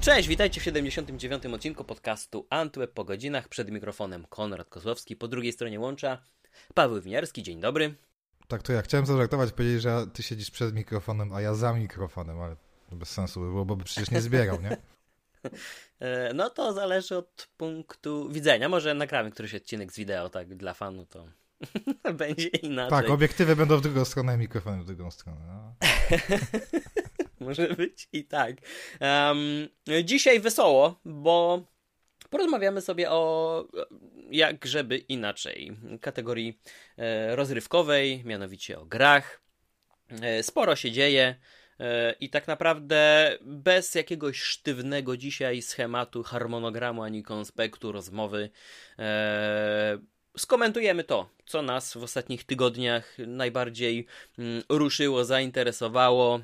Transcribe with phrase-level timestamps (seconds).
[0.00, 1.46] Cześć, witajcie w 79.
[1.46, 3.48] odcinku podcastu Antweb po godzinach.
[3.48, 6.18] Przed mikrofonem Konrad Kozłowski, po drugiej stronie łącza
[6.74, 7.42] Paweł Winiarski.
[7.42, 7.94] Dzień dobry.
[8.48, 12.40] Tak, to ja chciałem zażartować, powiedzieć, że ty siedzisz przed mikrofonem, a ja za mikrofonem,
[12.40, 12.56] ale
[12.92, 14.76] bez sensu by było, bo by przecież nie zbierał, nie?
[16.00, 18.68] E, no to zależy od punktu widzenia.
[18.68, 21.26] Może nagramy któryś odcinek z wideo, tak, dla fanu to
[22.14, 22.90] będzie inaczej.
[22.90, 25.40] Tak, obiektywy będą w drugą stronę, mikrofony w drugą stronę.
[25.46, 25.74] No.
[27.46, 28.56] Może być i tak.
[29.00, 29.68] Um,
[30.04, 31.64] dzisiaj wesoło, bo
[32.30, 33.64] porozmawiamy sobie o
[34.30, 36.60] jak żeby inaczej kategorii
[36.96, 39.42] e, rozrywkowej, mianowicie o grach.
[40.22, 41.36] E, sporo się dzieje.
[41.80, 48.50] E, I tak naprawdę bez jakiegoś sztywnego dzisiaj schematu, harmonogramu ani konspektu rozmowy
[50.36, 54.06] skomentujemy to, co nas w ostatnich tygodniach najbardziej
[54.38, 56.40] mm, ruszyło, zainteresowało,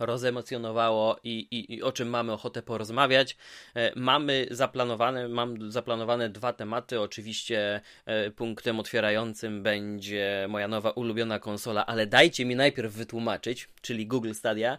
[0.00, 3.36] rozemocjonowało i, i, i, o czym mamy ochotę porozmawiać.
[3.74, 7.00] E, mamy zaplanowane, mam zaplanowane dwa tematy.
[7.00, 14.06] Oczywiście e, punktem otwierającym będzie moja nowa ulubiona konsola, ale dajcie mi najpierw wytłumaczyć, czyli
[14.06, 14.78] Google Stadia.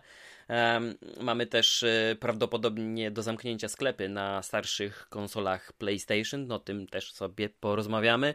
[1.22, 7.50] Mamy też e, prawdopodobnie do zamknięcia sklepy na starszych konsolach PlayStation, no tym też sobie
[7.50, 8.34] porozmawiamy.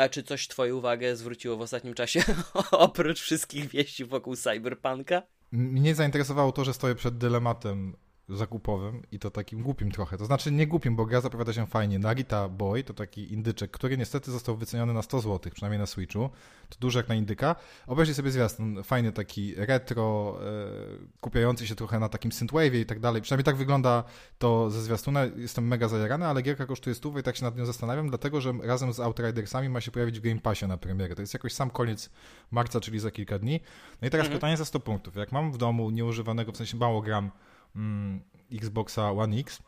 [0.00, 2.22] A czy coś Twoją uwagę zwróciło w ostatnim czasie,
[2.70, 5.22] oprócz wszystkich wieści wokół Cyberpunka?
[5.54, 7.96] Mnie zainteresowało to, że stoję przed dylematem
[8.28, 10.18] zakupowym i to takim głupim trochę.
[10.18, 11.98] To znaczy nie głupim, bo gra zapowiada się fajnie.
[11.98, 16.30] Narita Boy to taki indyczek, który niestety został wyceniony na 100 zł, przynajmniej na Switchu.
[16.68, 17.56] To duży jak na indyka.
[17.86, 18.82] Obejrzyj sobie zwiastun.
[18.82, 23.22] Fajny taki retro, e, kupiający się trochę na takim synthwave'ie i tak dalej.
[23.22, 24.04] Przynajmniej tak wygląda
[24.38, 25.24] to ze zwiastuna.
[25.36, 28.52] Jestem mega zajarany, ale gierka kosztuje stówę i tak się nad nią zastanawiam, dlatego, że
[28.62, 31.14] razem z Outridersami ma się pojawić w Game Passie na premierę.
[31.14, 32.10] To jest jakoś sam koniec
[32.50, 33.60] marca, czyli za kilka dni.
[34.02, 34.38] No i teraz mhm.
[34.38, 35.16] pytanie za 100 punktów.
[35.16, 37.30] Jak mam w domu nieużywanego, w sensie mało gram
[37.76, 38.20] mm,
[38.52, 39.62] Xboxa One X,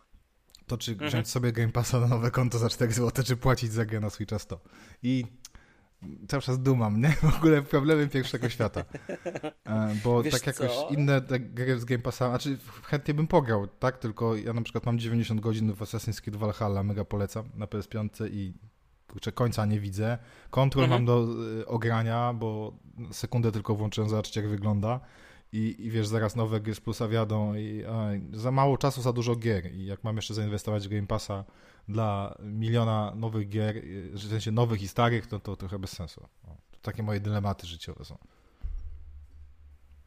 [0.67, 1.11] to czy mhm.
[1.11, 4.11] wziąć sobie Game Passa na nowe konto za 4 zł, czy płacić za grę na
[4.11, 4.61] Switcha 100.
[5.03, 5.25] I
[6.29, 7.13] cały czas dumam, nie?
[7.33, 8.85] W ogóle problemy pierwszego świata.
[9.65, 10.89] E, bo Wiesz tak jakoś co?
[10.89, 13.99] inne gry z Game Passa, znaczy chętnie bym pograł, tak?
[13.99, 18.29] Tylko ja na przykład mam 90 godzin w Assassin's Creed Valhalla, mega polecam na PS5
[18.31, 18.55] i
[19.09, 20.19] kurczę, końca nie widzę.
[20.51, 21.03] Kontrol mhm.
[21.03, 21.27] mam do
[21.61, 22.79] y, ogrania, bo
[23.11, 25.01] sekundę tylko włączyłem, zobaczyć jak wygląda
[25.53, 27.85] i, i wiesz, zaraz nowe gry z plusa wiadą i
[28.33, 31.45] za mało czasu, za dużo gier i jak mam jeszcze zainwestować w Game Passa
[31.89, 36.29] dla miliona nowych gier, w sensie nowych i starych, to, to trochę bez sensu.
[36.45, 38.19] O, to takie moje dylematy życiowe są.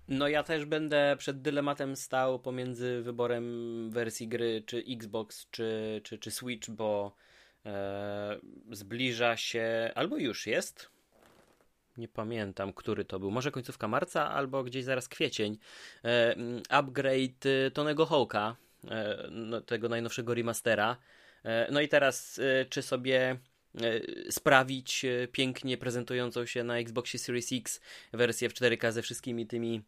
[0.07, 3.45] No ja też będę przed dylematem stał pomiędzy wyborem
[3.91, 7.15] wersji gry czy Xbox czy, czy, czy Switch, bo
[7.65, 8.39] e,
[8.71, 10.89] zbliża się, albo już jest,
[11.99, 15.57] nie pamiętam, który to był, może końcówka marca albo gdzieś zaraz kwiecień,
[16.03, 16.35] e,
[16.69, 18.55] upgrade y, Tonego Hawka,
[18.87, 20.97] e, no, tego najnowszego remastera.
[21.43, 22.39] E, no i teraz,
[22.69, 23.37] czy sobie
[24.29, 27.81] sprawić pięknie prezentującą się na Xboxie Series X
[28.13, 29.81] wersję w 4K ze wszystkimi tymi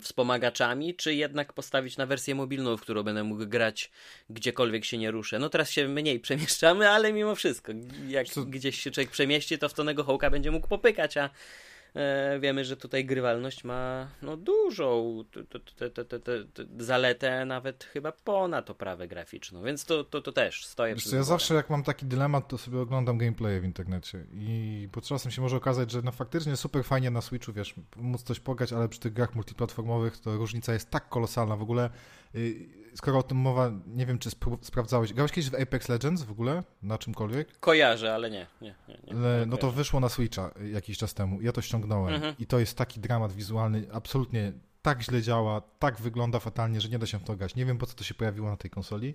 [0.00, 3.90] wspomagaczami, czy jednak postawić na wersję mobilną, w którą będę mógł grać
[4.30, 5.38] gdziekolwiek się nie ruszę.
[5.38, 7.72] No teraz się mniej przemieszczamy, ale mimo wszystko,
[8.08, 8.44] jak Co?
[8.44, 11.30] gdzieś się człowiek przemieści, to w Tonego Hołka będzie mógł popykać, a
[12.40, 15.24] wiemy, że tutaj grywalność ma no, dużą
[15.78, 16.32] t, t, t,
[16.78, 21.54] zaletę, nawet chyba ponad oprawę graficzną, więc to, to, to też stoję Wiesz, Ja zawsze
[21.54, 25.56] jak mam taki dylemat, to sobie oglądam gameplaye w internecie i pod czasem się może
[25.56, 29.12] okazać, że no faktycznie super fajnie na Switchu, wiesz, móc coś pograć, ale przy tych
[29.12, 31.90] grach multiplatformowych to różnica jest tak kolosalna w ogóle.
[32.96, 34.30] Skoro o tym mowa, nie wiem, czy
[34.62, 35.12] sprawdzałeś.
[35.12, 36.62] Grałeś kiedyś w Apex Legends w ogóle?
[36.82, 37.60] Na czymkolwiek?
[37.60, 38.46] Kojarzę, ale nie.
[38.60, 41.42] nie, nie, nie no to wyszło na Switcha jakiś czas temu.
[41.42, 42.14] Ja to ściągnąłem.
[42.14, 42.34] Mhm.
[42.38, 43.86] I to jest taki dramat wizualny.
[43.92, 44.52] Absolutnie
[44.82, 47.54] tak źle działa, tak wygląda fatalnie, że nie da się w to grać.
[47.54, 49.14] Nie wiem, po co to się pojawiło na tej konsoli.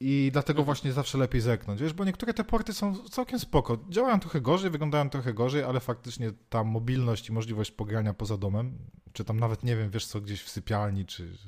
[0.00, 0.64] I dlatego mhm.
[0.64, 3.78] właśnie zawsze lepiej zerknąć, wiesz, bo niektóre te porty są całkiem spoko.
[3.88, 8.78] Działają trochę gorzej, wyglądają trochę gorzej, ale faktycznie ta mobilność i możliwość pogrania poza domem,
[9.12, 11.38] czy tam nawet, nie wiem, wiesz co, gdzieś w sypialni, czy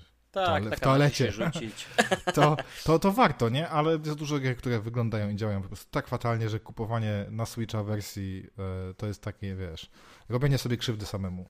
[0.44, 1.32] tak, w toalecie.
[2.34, 3.68] To, to, to warto, nie?
[3.68, 7.46] Ale jest dużo gier, które wyglądają i działają po prostu tak fatalnie, że kupowanie na
[7.46, 8.46] Switcha wersji
[8.90, 9.90] e, to jest takie, wiesz,
[10.28, 11.46] robienie sobie krzywdy samemu.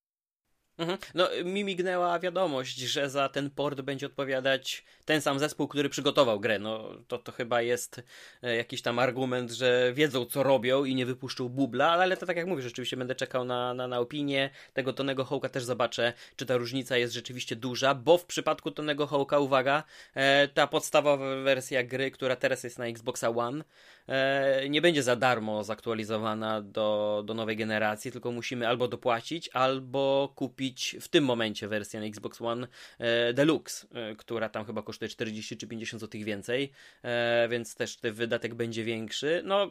[0.79, 0.99] Mhm.
[1.15, 6.41] No, mi mignęła wiadomość, że za ten port będzie odpowiadać ten sam zespół, który przygotował
[6.41, 6.59] grę.
[6.59, 8.03] No, to, to chyba jest
[8.43, 12.37] e, jakiś tam argument, że wiedzą, co robią i nie wypuszczą bubla, ale to tak
[12.37, 16.47] jak mówisz, rzeczywiście będę czekał na, na, na opinię tego Tonego Hołka, też zobaczę, czy
[16.47, 19.83] ta różnica jest rzeczywiście duża, bo w przypadku Tonego Hołka, uwaga,
[20.15, 23.65] e, ta podstawowa wersja gry, która teraz jest na Xboxa One,
[24.09, 30.33] e, nie będzie za darmo zaktualizowana do, do nowej generacji, tylko musimy albo dopłacić, albo
[30.35, 32.67] kupić kupić w tym momencie wersję na Xbox One
[32.99, 36.73] e, Deluxe, e, która tam chyba kosztuje 40 czy 50 zł więcej,
[37.03, 39.43] e, więc też ten wydatek będzie większy.
[39.45, 39.71] No,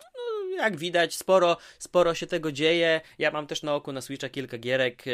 [0.00, 3.00] no, jak widać, sporo, sporo się tego dzieje.
[3.18, 5.04] Ja mam też na oku na Switcha kilka gierek,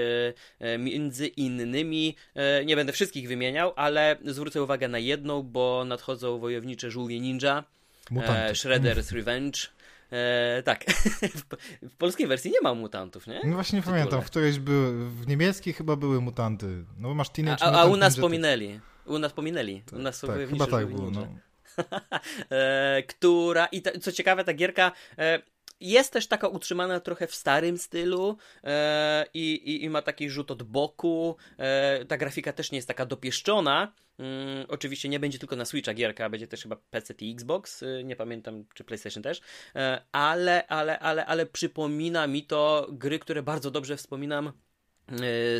[0.78, 2.16] między innymi,
[2.66, 7.64] nie będę wszystkich wymieniał, ale zwrócę uwagę na jedną, bo nadchodzą wojownicze żółwie ninja,
[8.10, 8.52] Mutanty.
[8.54, 9.75] Shredder's Revenge.
[10.12, 10.84] E, tak,
[11.92, 13.40] w polskiej wersji nie ma mutantów, nie?
[13.44, 16.84] No właśnie nie pamiętam, w którejś były, w niemieckiej chyba były mutanty.
[16.98, 18.80] No bo masz Teenage A, a, a u nas pominęli.
[19.04, 19.82] U nas pominęli.
[19.92, 21.26] U nas tak, chyba tak było, no.
[22.50, 25.42] e, która, i ta, co ciekawe, ta gierka e,
[25.80, 30.62] jest też taka utrzymana trochę w starym stylu e, i, i, ma taki rzut od
[30.62, 31.36] boku.
[31.58, 33.92] E, ta grafika też nie jest taka dopieszczona.
[34.18, 38.02] Mm, oczywiście nie będzie tylko na Switcha gierka, będzie też chyba PC i Xbox, y,
[38.04, 39.40] nie pamiętam czy PlayStation też,
[39.74, 44.65] e, ale, ale, ale, ale przypomina mi to gry, które bardzo dobrze wspominam E,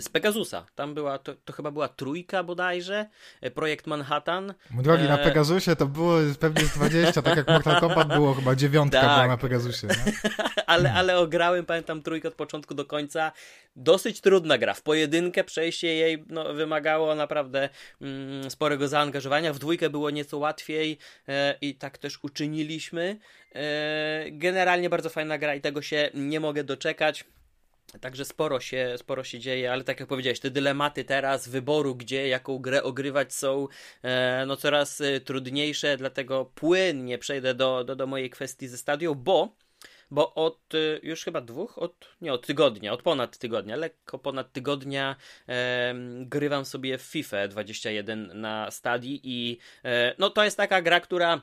[0.01, 0.67] z Pegasusa.
[0.75, 3.07] Tam była, to, to, chyba była trójka bodajże,
[3.41, 4.55] e, projekt Manhattan.
[4.71, 8.35] Mój drogi, na e, Pegasusie to było pewnie z 20, tak jak Mortal Kombat było
[8.35, 9.15] chyba dziewiątka tak.
[9.15, 9.89] była na Pegasusie.
[10.67, 13.33] ale, ale ograłem, pamiętam trójkę od początku do końca.
[13.77, 14.75] Dosyć trudna gra.
[14.75, 17.69] W pojedynkę przejście jej no, wymagało naprawdę
[18.01, 19.53] mm, sporego zaangażowania.
[19.53, 23.19] W dwójkę było nieco łatwiej e, i tak też uczyniliśmy.
[23.55, 27.25] E, generalnie bardzo fajna gra i tego się nie mogę doczekać.
[28.01, 32.29] Także sporo się, sporo się dzieje, ale tak jak powiedziałeś, te dylematy teraz wyboru, gdzie,
[32.29, 33.69] jaką grę ogrywać są
[34.03, 39.15] e, no coraz e, trudniejsze, dlatego płynnie przejdę do, do, do mojej kwestii ze stadią,
[39.15, 39.57] bo
[40.11, 44.53] bo od e, już chyba dwóch, od, nie od tygodnia, od ponad tygodnia, lekko ponad
[44.53, 45.17] tygodnia
[45.49, 51.01] e, grywam sobie w FIFA 21 na stadii i e, no to jest taka gra,
[51.01, 51.41] która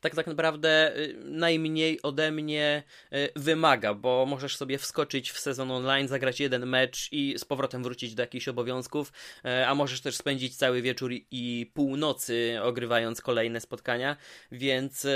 [0.00, 2.82] tak tak naprawdę y, najmniej ode mnie
[3.12, 7.82] y, wymaga, bo możesz sobie wskoczyć w sezon online, zagrać jeden mecz i z powrotem
[7.82, 9.12] wrócić do jakichś obowiązków,
[9.44, 14.16] y, a możesz też spędzić cały wieczór i północy ogrywając kolejne spotkania,
[14.52, 15.06] więc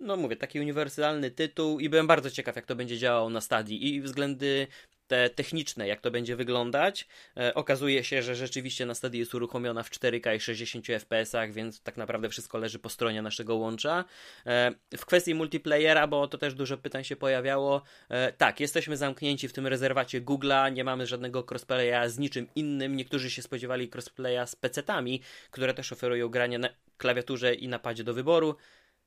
[0.00, 3.94] no mówię, taki uniwersalny tytuł i byłem bardzo ciekaw jak to będzie działało na stadii
[3.94, 4.66] i względy
[5.08, 7.06] te techniczne, jak to będzie wyglądać.
[7.36, 11.82] E, okazuje się, że rzeczywiście na stadii jest uruchomiona w 4K i 60 fps, więc
[11.82, 14.04] tak naprawdę wszystko leży po stronie naszego łącza.
[14.46, 19.48] E, w kwestii multiplayera, bo to też dużo pytań się pojawiało, e, tak, jesteśmy zamknięci
[19.48, 22.96] w tym rezerwacie Google'a, nie mamy żadnego crossplaya z niczym innym.
[22.96, 25.20] Niektórzy się spodziewali crossplaya z PC-tami,
[25.50, 28.56] które też oferują granie na klawiaturze i napadzie do wyboru.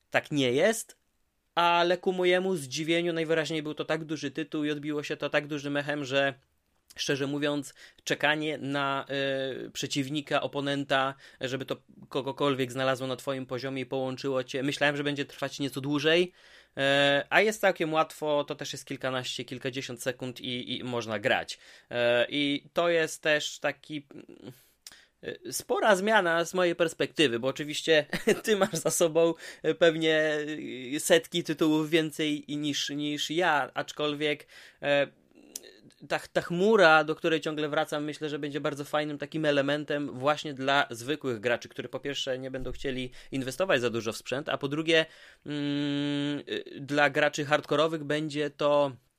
[0.10, 1.01] Tak nie jest,
[1.56, 5.48] ale ku mojemu zdziwieniu najwyraźniej był to tak duży tytuł i odbiło się to tak
[5.48, 6.34] dużym echem, że
[6.96, 9.06] Szczerze mówiąc, czekanie na
[9.66, 11.78] y, przeciwnika, oponenta, żeby to
[12.10, 16.32] kogokolwiek znalazło na Twoim poziomie i połączyło Cię, myślałem, że będzie trwać nieco dłużej,
[16.78, 16.82] y,
[17.30, 21.54] a jest całkiem łatwo, to też jest kilkanaście, kilkadziesiąt sekund i, i można grać.
[21.54, 21.96] Y,
[22.30, 24.08] I to jest też taki
[25.52, 28.06] spora zmiana z mojej perspektywy, bo oczywiście
[28.44, 29.34] ty masz za sobą
[29.66, 30.38] y, pewnie
[30.96, 34.48] y, setki tytułów więcej niż, niż ja, aczkolwiek
[34.82, 35.08] e,
[36.08, 40.54] ta, ta chmura, do której ciągle wracam, myślę, że będzie bardzo fajnym takim elementem właśnie
[40.54, 44.58] dla zwykłych graczy, którzy po pierwsze nie będą chcieli inwestować za dużo w sprzęt, a
[44.58, 45.06] po drugie
[45.46, 46.44] mm,
[46.80, 49.11] dla graczy hardkorowych będzie to E,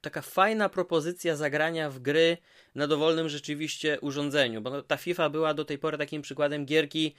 [0.00, 2.36] taka fajna propozycja zagrania w gry
[2.74, 7.14] na dowolnym rzeczywiście urządzeniu, bo ta FIFA była do tej pory takim przykładem gierki,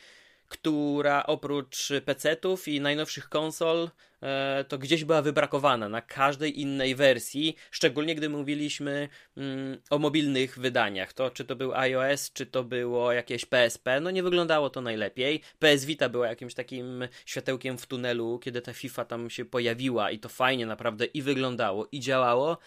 [0.49, 3.89] która oprócz PC-ów i najnowszych konsol
[4.21, 10.59] e, to gdzieś była wybrakowana na każdej innej wersji, szczególnie gdy mówiliśmy mm, o mobilnych
[10.59, 11.13] wydaniach.
[11.13, 15.41] To czy to był iOS, czy to było jakieś PSP, no nie wyglądało to najlepiej.
[15.59, 20.19] PS Vita była jakimś takim światełkiem w tunelu, kiedy ta FIFA tam się pojawiła i
[20.19, 22.57] to fajnie naprawdę i wyglądało i działało.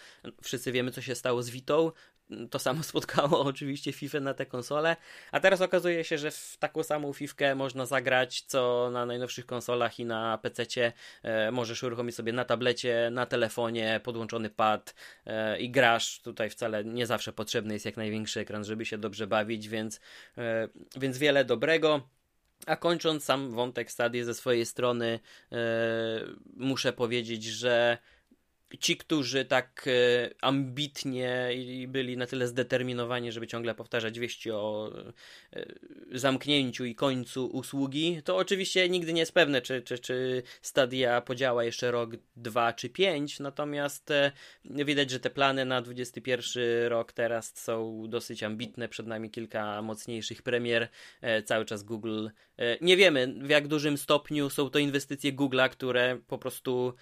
[0.41, 1.91] Wszyscy wiemy co się stało z Vitą,
[2.49, 4.95] to samo spotkało oczywiście FIFA na te konsole,
[5.31, 9.99] a teraz okazuje się, że w taką samą FIFA można zagrać, co na najnowszych konsolach
[9.99, 10.63] i na PC.
[11.23, 16.19] E, możesz uruchomić sobie na tablecie, na telefonie, podłączony pad e, i grasz.
[16.21, 19.99] Tutaj wcale nie zawsze potrzebny jest jak największy ekran, żeby się dobrze bawić, więc,
[20.37, 22.09] e, więc wiele dobrego.
[22.65, 25.19] A kończąc sam wątek stadii ze swojej strony,
[25.51, 25.57] e,
[26.55, 27.97] muszę powiedzieć, że
[28.79, 31.49] ci, którzy tak e, ambitnie
[31.87, 34.91] byli na tyle zdeterminowani, żeby ciągle powtarzać wieści o
[35.53, 35.65] e,
[36.11, 41.63] zamknięciu i końcu usługi, to oczywiście nigdy nie jest pewne, czy, czy, czy Stadia podziała
[41.63, 44.31] jeszcze rok, dwa czy pięć, natomiast e,
[44.65, 50.41] widać, że te plany na 21 rok teraz są dosyć ambitne, przed nami kilka mocniejszych
[50.41, 50.87] premier,
[51.45, 52.27] cały czas Google,
[52.81, 56.93] nie wiemy w jak dużym stopniu są to inwestycje Google'a, które po prostu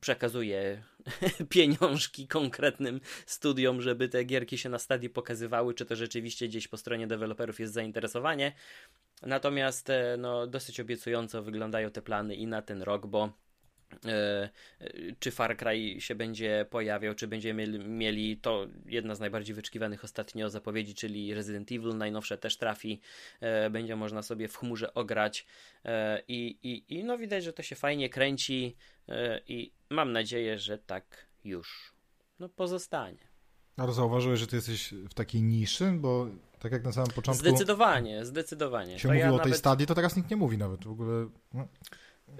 [0.00, 0.82] przekazuje
[1.48, 6.76] pieniążki konkretnym studiom, żeby te gierki się na stadii pokazywały, czy to rzeczywiście gdzieś po
[6.76, 8.52] stronie deweloperów jest zainteresowanie.
[9.22, 13.47] Natomiast e, no, dosyć obiecująco wyglądają te plany i na ten rok, bo E,
[15.18, 20.50] czy Far Cry się będzie pojawiał, czy będziemy mieli to jedna z najbardziej wyczekiwanych ostatnio
[20.50, 23.00] zapowiedzi, czyli Resident Evil, najnowsze też trafi,
[23.40, 25.46] e, będzie można sobie w chmurze ograć
[25.84, 28.76] e, i, i, i no widać, że to się fajnie kręci
[29.46, 31.92] i mam nadzieję, że tak już
[32.38, 33.28] no pozostanie.
[33.76, 36.26] Ale zauważyłeś, że ty jesteś w takiej niszy, bo
[36.58, 37.48] tak jak na samym początku...
[37.48, 38.98] Zdecydowanie, zdecydowanie.
[38.98, 39.58] Się to mówiło ja o tej nawet...
[39.58, 41.28] stadii, to teraz nikt nie mówi nawet w ogóle...
[41.54, 41.68] No.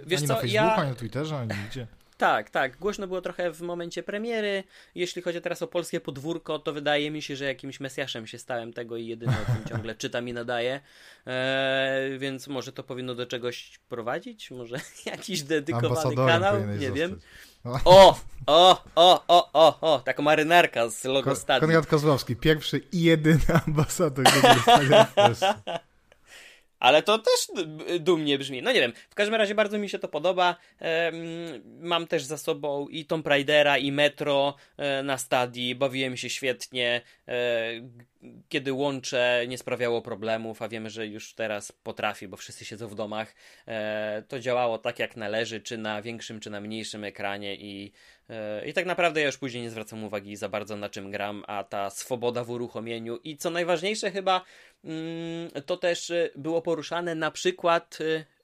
[0.07, 0.77] Wiesz ani co, na Facebooku, ja...
[0.77, 1.87] ani na Twitterze, ani nigdzie.
[2.19, 2.77] Tak, tak.
[2.77, 4.65] Głośno było trochę w momencie premiery.
[4.95, 8.73] Jeśli chodzi teraz o polskie podwórko, to wydaje mi się, że jakimś mesjaszem się stałem
[8.73, 10.81] tego i jedyny o tym ciągle czytam i nadaję.
[11.27, 14.51] Eee, więc może to powinno do czegoś prowadzić?
[14.51, 14.77] Może
[15.07, 16.67] jakiś dedykowany kanał?
[16.67, 17.21] Nie wiem.
[17.65, 23.03] O, o, o, o, o, o, taka marynarka z logo Ko Konrad Kozłowski, pierwszy i
[23.03, 24.25] jedyny ambasador
[26.79, 27.65] ale to też
[28.01, 28.63] dumnie brzmi.
[28.63, 30.57] No nie wiem, w każdym razie bardzo mi się to podoba.
[31.81, 35.75] Mam też za sobą i Tomb Raidera, i Metro e, na stadii.
[35.75, 37.01] Bawiłem się świetnie.
[38.23, 42.89] E, kiedy łącze nie sprawiało problemów, a wiemy, że już teraz potrafi, bo wszyscy siedzą
[42.89, 43.35] w domach,
[43.67, 47.93] e, to działało tak jak należy, czy na większym, czy na mniejszym ekranie i,
[48.67, 51.65] i tak naprawdę ja już później nie zwracam uwagi za bardzo na czym gram, a
[51.65, 54.45] ta swoboda w uruchomieniu i co najważniejsze chyba
[54.85, 57.99] Mm, to też y, było poruszane na przykład,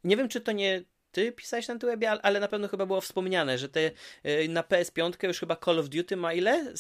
[0.04, 3.58] nie wiem czy to nie ty pisałeś na webie, ale na pewno chyba było wspomniane,
[3.58, 3.90] że te
[4.48, 6.72] na PS5 już chyba Call of Duty ma ile?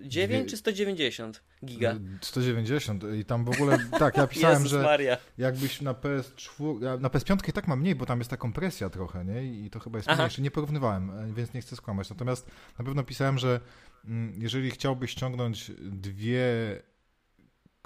[0.00, 1.94] 109 czy 190 giga?
[2.20, 5.16] 190 i tam w ogóle, tak, ja pisałem, że Maria.
[5.38, 9.24] jakbyś na PS4, na PS5 i tak ma mniej, bo tam jest ta kompresja trochę,
[9.24, 9.44] nie?
[9.44, 10.22] I to chyba jest Aha.
[10.22, 10.42] mniejsze.
[10.42, 12.10] Nie porównywałem, e, więc nie chcę skłamać.
[12.10, 13.60] Natomiast na pewno pisałem, że
[14.04, 16.46] mm, jeżeli chciałbyś ściągnąć dwie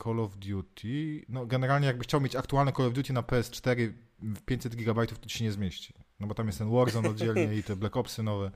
[0.05, 3.93] Call of Duty, no generalnie jakby chciał mieć aktualne Call of Duty na PS4
[4.23, 5.95] w 500 GB, to ci się nie zmieści.
[6.21, 8.51] No bo tam jest ten Warzone oddzielnie i te Black Opsy nowe.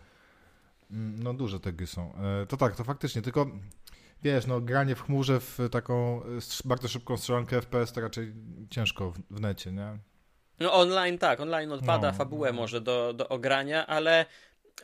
[0.91, 2.13] Mm, no duże te gry są.
[2.43, 3.47] E, to tak, to faktycznie, tylko
[4.23, 6.21] wiesz, no granie w chmurze w taką
[6.65, 8.35] bardzo szybką strzelankę FPS to raczej
[8.71, 9.99] ciężko w, w necie, nie?
[10.61, 12.57] No online tak, online odpada no, fabułę no.
[12.57, 14.27] może do, do ogrania, ale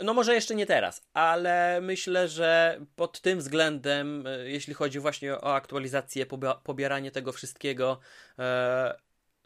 [0.01, 5.35] no może jeszcze nie teraz, ale myślę, że pod tym względem, e, jeśli chodzi właśnie
[5.35, 6.27] o aktualizację,
[6.65, 7.99] pobieranie tego wszystkiego,
[8.39, 8.95] e,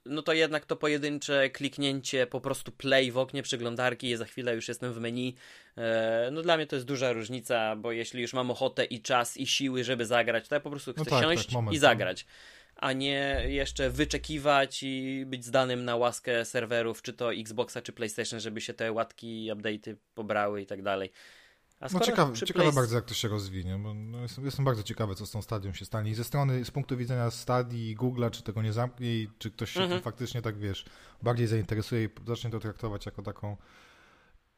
[0.06, 4.54] no to jednak to pojedyncze kliknięcie, po prostu play w oknie przeglądarki i za chwilę
[4.54, 5.34] już jestem w menu.
[5.76, 9.36] E, no dla mnie to jest duża różnica, bo jeśli już mam ochotę i czas
[9.36, 12.24] i siły, żeby zagrać, to ja po prostu chcę no tak, siąść tak, i zagrać.
[12.24, 12.32] No
[12.78, 18.40] a nie jeszcze wyczekiwać i być zdanym na łaskę serwerów, czy to Xboxa, czy PlayStation,
[18.40, 21.10] żeby się te łatki, update'y pobrały i tak dalej.
[21.92, 25.26] No ciekawe, ciekawe bardzo, jak to się rozwinie, bo no jestem, jestem, bardzo ciekawy, co
[25.26, 26.10] z tą stadią się stanie.
[26.10, 29.70] I ze strony, z punktu widzenia stadii Google'a, czy tego nie zamknie i czy ktoś
[29.70, 30.02] się mhm.
[30.02, 30.84] faktycznie tak, wiesz,
[31.22, 33.56] bardziej zainteresuje i zacznie to traktować jako taką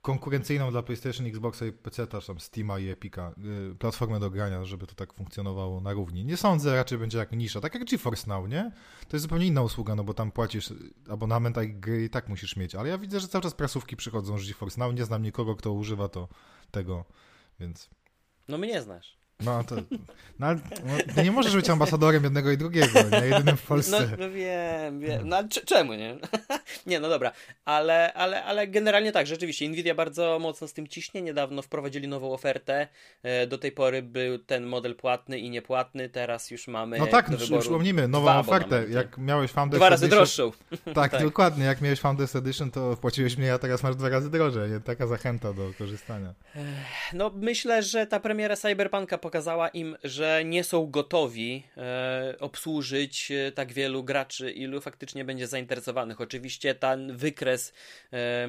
[0.02, 3.34] konkurencyjną dla PlayStation, Xboxa i PC, też tam Steama i Epica,
[3.72, 6.24] y, platformę do grania, żeby to tak funkcjonowało na równi.
[6.24, 8.72] Nie sądzę, raczej będzie jak nisza, tak jak GeForce Now, nie?
[9.08, 10.74] To jest zupełnie inna usługa, no bo tam płacisz
[11.08, 14.38] abonament, a gry i tak musisz mieć, ale ja widzę, że cały czas prasówki przychodzą
[14.38, 16.28] z GeForce Now, nie znam nikogo, kto używa to
[16.70, 17.04] tego,
[17.60, 17.90] więc...
[18.48, 19.19] No mnie znasz.
[19.42, 19.76] No to.
[20.40, 20.46] No,
[21.16, 24.00] no, nie możesz być ambasadorem jednego i drugiego, nie jedynym w Polsce.
[24.00, 25.28] No, no wiem, wiem.
[25.28, 26.16] No czemu nie?
[26.86, 27.32] nie, no dobra.
[27.64, 29.68] Ale, ale, ale generalnie tak, rzeczywiście.
[29.68, 31.22] Nvidia bardzo mocno z tym ciśnie.
[31.22, 32.88] Niedawno wprowadzili nową ofertę.
[33.22, 36.08] E, do tej pory był ten model płatny i niepłatny.
[36.08, 36.98] Teraz już mamy.
[36.98, 38.84] No tak, już, przypomnijmy, nową ofertę.
[38.88, 40.52] Jak miałeś Founders Dwa razy Edition, droższą.
[40.94, 41.64] Tak, tak, dokładnie.
[41.64, 44.70] Jak miałeś Founders Edition, to płaciłeś mniej, a teraz masz dwa razy drożej.
[44.84, 46.34] Taka zachęta do korzystania.
[47.12, 53.52] No myślę, że ta premiera Cyberpunka pokazała im, że nie są gotowi e, obsłużyć e,
[53.52, 56.20] tak wielu graczy, ilu faktycznie będzie zainteresowanych.
[56.20, 57.72] Oczywiście ten wykres
[58.12, 58.48] e,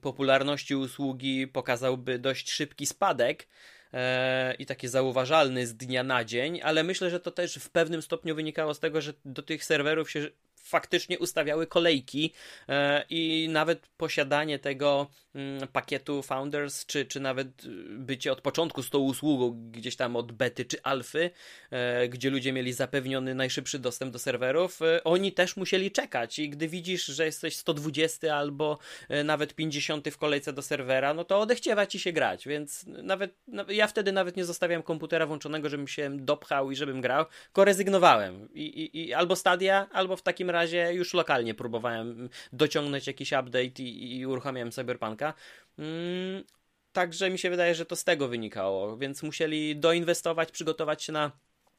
[0.00, 3.48] popularności usługi pokazałby dość szybki spadek,
[3.92, 8.02] e, i taki zauważalny z dnia na dzień, ale myślę, że to też w pewnym
[8.02, 10.28] stopniu wynikało z tego, że do tych serwerów się
[10.66, 12.32] faktycznie ustawiały kolejki
[12.68, 17.48] e, i nawet posiadanie tego mm, pakietu Founders, czy, czy nawet
[17.88, 21.30] bycie od początku z tą usługą, gdzieś tam od bety czy alfy,
[21.70, 26.38] e, gdzie ludzie mieli zapewniony najszybszy dostęp do serwerów, e, oni też musieli czekać.
[26.38, 28.78] I gdy widzisz, że jesteś 120 albo
[29.24, 33.34] nawet 50 w kolejce do serwera, no to odechciewa ci się grać, więc nawet
[33.68, 38.48] ja wtedy nawet nie zostawiam komputera włączonego, żebym się dopchał i żebym grał, tylko rezygnowałem.
[38.54, 40.55] I, i, i albo Stadia, albo w takim razie
[40.92, 45.34] już lokalnie próbowałem dociągnąć jakiś update i, i uruchamiałem Cyberpunka.
[45.78, 46.44] Mm,
[46.92, 51.32] także mi się wydaje, że to z tego wynikało, więc musieli doinwestować, przygotować się na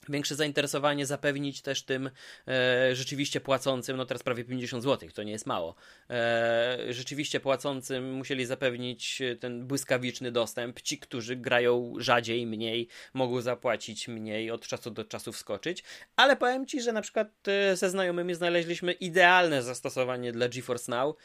[0.09, 2.09] większe zainteresowanie zapewnić też tym
[2.47, 5.75] e, rzeczywiście płacącym, no teraz prawie 50 zł, to nie jest mało,
[6.09, 10.81] e, rzeczywiście płacącym musieli zapewnić ten błyskawiczny dostęp.
[10.81, 15.83] Ci, którzy grają rzadziej, mniej, mogą zapłacić mniej, od czasu do czasu wskoczyć,
[16.15, 21.15] ale powiem Ci, że na przykład e, ze znajomymi znaleźliśmy idealne zastosowanie dla GeForce Now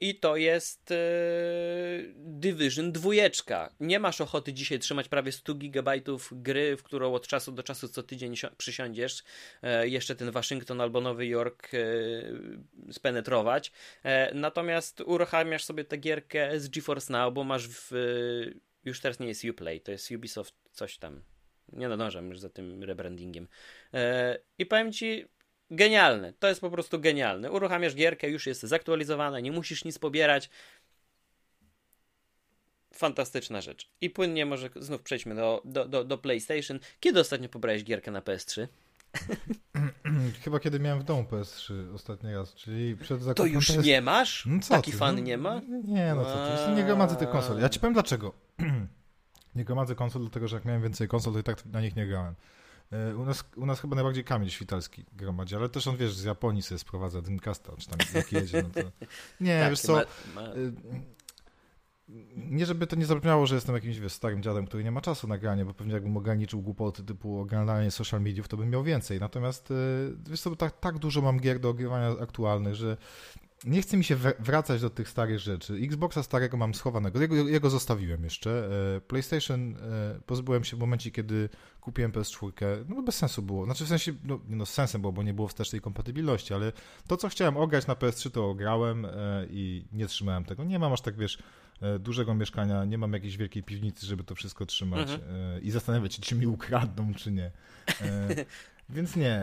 [0.00, 0.96] i to jest e,
[2.16, 3.10] Division 2.
[3.80, 5.92] Nie masz ochoty dzisiaj trzymać prawie 100 GB
[6.32, 9.22] gry, w którą od czasu do czasu co tydzień przysiądziesz,
[9.62, 11.78] e, jeszcze ten Waszyngton albo Nowy Jork e,
[12.92, 13.72] spenetrować.
[14.34, 17.90] Natomiast uruchamiasz sobie tę gierkę z GeForce Now, bo masz w,
[18.84, 21.22] już teraz nie jest Uplay, to jest Ubisoft coś tam.
[21.72, 23.48] Nie nadążam już za tym rebrandingiem.
[24.58, 25.24] I powiem ci,
[25.70, 26.32] genialne.
[26.32, 27.50] To jest po prostu genialne.
[27.50, 30.50] Uruchamiasz gierkę, już jest zaktualizowana, nie musisz nic pobierać
[32.94, 33.90] fantastyczna rzecz.
[34.00, 36.78] I płynnie może znów przejdźmy do, do, do, do PlayStation.
[37.00, 38.66] Kiedy ostatnio pobrałeś gierkę na PS3?
[40.44, 43.84] Chyba kiedy miałem w domu PS3 ostatni raz, czyli przed zakupem To już PS...
[43.84, 44.46] nie masz?
[44.46, 44.96] No co Taki ty?
[44.96, 45.60] fan no, nie ma?
[45.84, 46.72] Nie, no co ty.
[46.76, 47.60] Nie gromadzę tych konsol.
[47.60, 48.32] Ja ci powiem dlaczego.
[49.54, 52.06] nie gromadzę konsol, dlatego że jak miałem więcej konsol, to i tak na nich nie
[52.06, 52.34] grałem.
[52.92, 56.24] E, u nas, u nas chyba najbardziej Kamil Świtalski gromadzi, ale też on, wiesz, z
[56.24, 58.90] Japonii sobie sprowadza Dreamcasta, czy tam jak jedzie, no to...
[59.44, 59.92] Nie, tak, wiesz co...
[59.94, 60.02] Ma,
[60.34, 60.54] ma...
[60.54, 60.72] Y,
[62.36, 65.28] nie żeby to nie zabrzmiało, że jestem jakimś wiesz, starym dziadem, który nie ma czasu
[65.28, 69.20] na granie, bo pewnie jakbym ograniczył głupoty typu oglądanie social mediów, to bym miał więcej.
[69.20, 69.74] Natomiast y,
[70.28, 72.96] wiesz co, tak, tak dużo mam gier do ogrywania aktualnych, że
[73.64, 75.74] nie chce mi się wracać do tych starych rzeczy.
[75.74, 78.70] Xboxa starego mam schowanego, jego, jego zostawiłem jeszcze.
[78.96, 81.48] E, PlayStation e, pozbyłem się w momencie, kiedy
[81.80, 82.84] kupiłem PS4.
[82.88, 83.64] No bez sensu było.
[83.64, 86.72] Znaczy w sensie, no, no z sensem było, bo nie było wstecznej kompatybilności, ale
[87.06, 89.10] to, co chciałem ograć na PS3, to ograłem e,
[89.50, 90.64] i nie trzymałem tego.
[90.64, 91.38] Nie mam aż tak, wiesz,
[91.98, 95.62] dużego mieszkania, nie mam jakiejś wielkiej piwnicy, żeby to wszystko trzymać mhm.
[95.62, 97.50] i zastanawiać się, czy mi ukradną, czy nie.
[98.92, 99.34] Więc nie.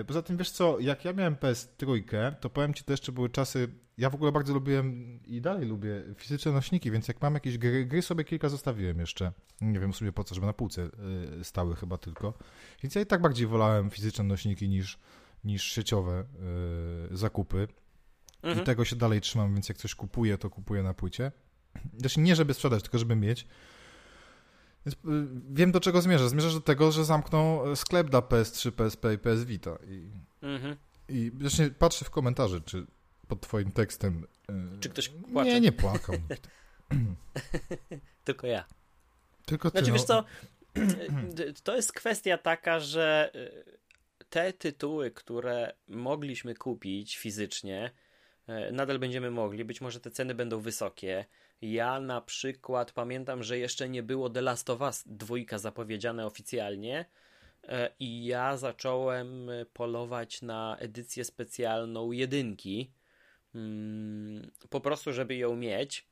[0.00, 3.30] E, poza tym, wiesz co, jak ja miałem PS3, to powiem ci, to jeszcze były
[3.30, 7.58] czasy, ja w ogóle bardzo lubiłem i dalej lubię fizyczne nośniki, więc jak mam jakieś
[7.58, 9.32] gry, gry sobie kilka zostawiłem jeszcze.
[9.60, 10.82] Nie wiem sobie po co, żeby na półce
[11.40, 12.34] e, stały chyba tylko.
[12.82, 14.98] Więc ja i tak bardziej wolałem fizyczne nośniki niż,
[15.44, 16.24] niż sieciowe
[17.10, 17.68] yy, zakupy.
[18.42, 18.62] Mhm.
[18.62, 21.32] I tego się dalej trzymam, więc jak coś kupuję, to kupuję na płycie.
[21.98, 23.46] Znaczy nie, żeby sprzedać, tylko żeby mieć.
[24.86, 24.98] Więc y,
[25.50, 26.28] wiem do czego zmierzasz.
[26.28, 29.78] Zmierzasz do tego, że zamkną e, sklep dla PS3, PSP i PS Vita.
[29.86, 30.10] I,
[30.42, 30.76] mhm.
[31.08, 32.86] i właśnie patrzę w komentarze, czy
[33.28, 34.26] pod twoim tekstem...
[34.48, 35.50] E, czy ktoś płacze?
[35.50, 36.16] Nie, nie płakał.
[38.24, 38.64] Tylko ja.
[39.46, 39.94] Tylko ty, Znaczy, no...
[39.94, 40.24] wiesz co,
[41.64, 43.50] to jest kwestia taka, że e,
[44.30, 47.90] te tytuły, które mogliśmy kupić fizycznie,
[48.72, 49.64] nadal będziemy mogli.
[49.64, 51.24] Być może te ceny będą wysokie.
[51.72, 57.04] Ja na przykład pamiętam, że jeszcze nie było The Last of Us dwójka zapowiedziane oficjalnie
[57.62, 62.90] e, i ja zacząłem polować na edycję specjalną jedynki.
[63.54, 66.06] Mm, po prostu, żeby ją mieć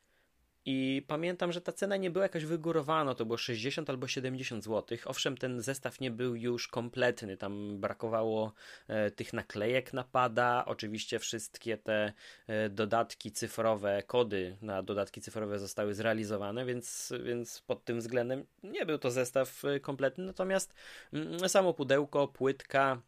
[0.64, 4.98] i pamiętam, że ta cena nie była jakaś wygórowana, to było 60 albo 70 zł.
[5.05, 8.53] Owszem, ten zestaw nie był już kompletny, tam brakowało
[8.88, 12.12] e, tych naklejek napada, oczywiście wszystkie te
[12.46, 18.87] e, dodatki cyfrowe, kody na dodatki cyfrowe zostały zrealizowane, więc, więc pod tym względem nie
[18.87, 20.75] był to zestaw e, kompletny, natomiast
[21.12, 23.03] mm, samo pudełko, płytka,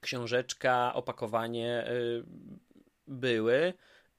[0.00, 1.92] książeczka, opakowanie e,
[3.06, 3.74] były.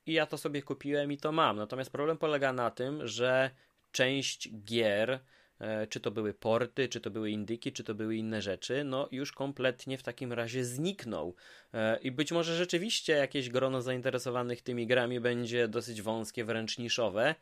[0.06, 1.58] I ja to sobie kupiłem i to mam.
[1.58, 3.52] Natomiast problem polega na tym, że
[3.92, 5.20] część gier,
[5.60, 9.08] e, czy to były porty, czy to były indyki, czy to były inne rzeczy, no
[9.12, 11.36] już kompletnie w takim razie zniknął.
[11.74, 17.36] E, I być może rzeczywiście jakieś grono zainteresowanych tymi grami będzie dosyć wąskie, wręcz niszowe,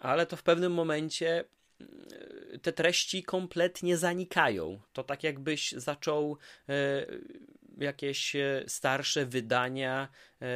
[0.00, 1.44] ale to w pewnym momencie
[1.80, 4.80] mm, te treści kompletnie zanikają.
[4.92, 7.06] To tak jakbyś zaczął e,
[7.76, 10.08] jakieś e, starsze wydania
[10.42, 10.46] e,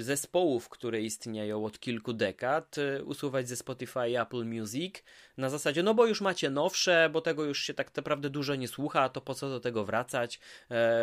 [0.00, 4.94] zespołów, które istnieją od kilku dekad, e, usuwać ze Spotify Apple Music
[5.36, 8.68] na zasadzie, no bo już macie nowsze, bo tego już się tak naprawdę dużo nie
[8.68, 10.40] słucha, to po co do tego wracać?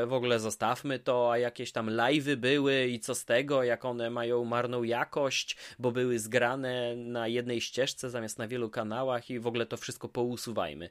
[0.07, 4.09] W ogóle zostawmy to, a jakieś tam live'y były i co z tego, jak one
[4.09, 9.47] mają marną jakość, bo były zgrane na jednej ścieżce zamiast na wielu kanałach i w
[9.47, 10.89] ogóle to wszystko pousuwajmy.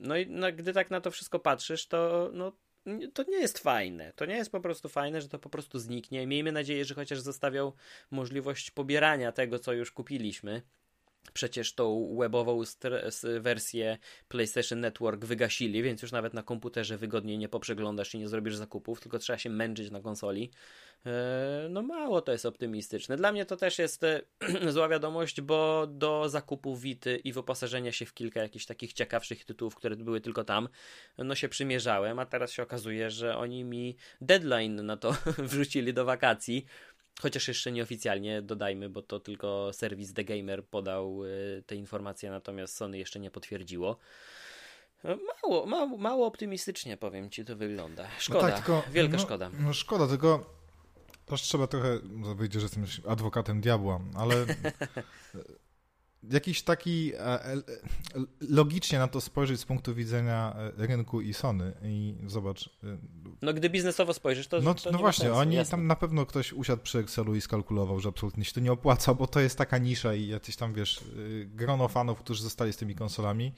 [0.00, 2.52] No i gdy tak na to wszystko patrzysz, to no,
[3.14, 4.12] to nie jest fajne.
[4.16, 6.26] To nie jest po prostu fajne, że to po prostu zniknie.
[6.26, 7.72] Miejmy nadzieję, że chociaż zostawiał
[8.10, 10.62] możliwość pobierania tego, co już kupiliśmy.
[11.30, 12.62] Przecież tą webową
[13.40, 18.56] wersję PlayStation Network wygasili, więc już nawet na komputerze wygodniej nie poprzeglądasz i nie zrobisz
[18.56, 20.50] zakupów, tylko trzeba się męczyć na konsoli.
[21.06, 23.16] E, no mało to jest optymistyczne.
[23.16, 24.20] Dla mnie to też jest e,
[24.72, 29.74] zła wiadomość, bo do zakupu Wity i wyposażenia się w kilka jakichś takich ciekawszych tytułów,
[29.74, 30.68] które były tylko tam,
[31.18, 36.04] no się przymierzałem, a teraz się okazuje, że oni mi deadline na to wrzucili do
[36.04, 36.66] wakacji.
[37.22, 42.76] Chociaż jeszcze nieoficjalnie dodajmy, bo to tylko serwis The Gamer podał e, te informacje, natomiast
[42.76, 43.98] Sony jeszcze nie potwierdziło.
[45.04, 48.06] Mało, mało, mało optymistycznie powiem ci to wygląda.
[48.18, 49.50] Szkoda, no tak, tylko, wielka no, szkoda.
[49.60, 50.54] No szkoda, tylko
[51.26, 54.34] też trzeba trochę, no wyjdzie, że jestem adwokatem diabła, ale
[56.22, 57.62] jakiś taki e, e,
[58.40, 62.70] logicznie na to spojrzeć z punktu widzenia e, rynku i Sony i zobacz.
[63.42, 65.70] No gdy biznesowo spojrzysz, to No, to no właśnie, sensu, oni jasne.
[65.70, 69.14] tam na pewno ktoś usiadł przy Excelu i skalkulował, że absolutnie się to nie opłaca,
[69.14, 71.04] bo to jest taka nisza i jacyś tam, wiesz,
[71.46, 73.52] grono fanów, którzy zostali z tymi konsolami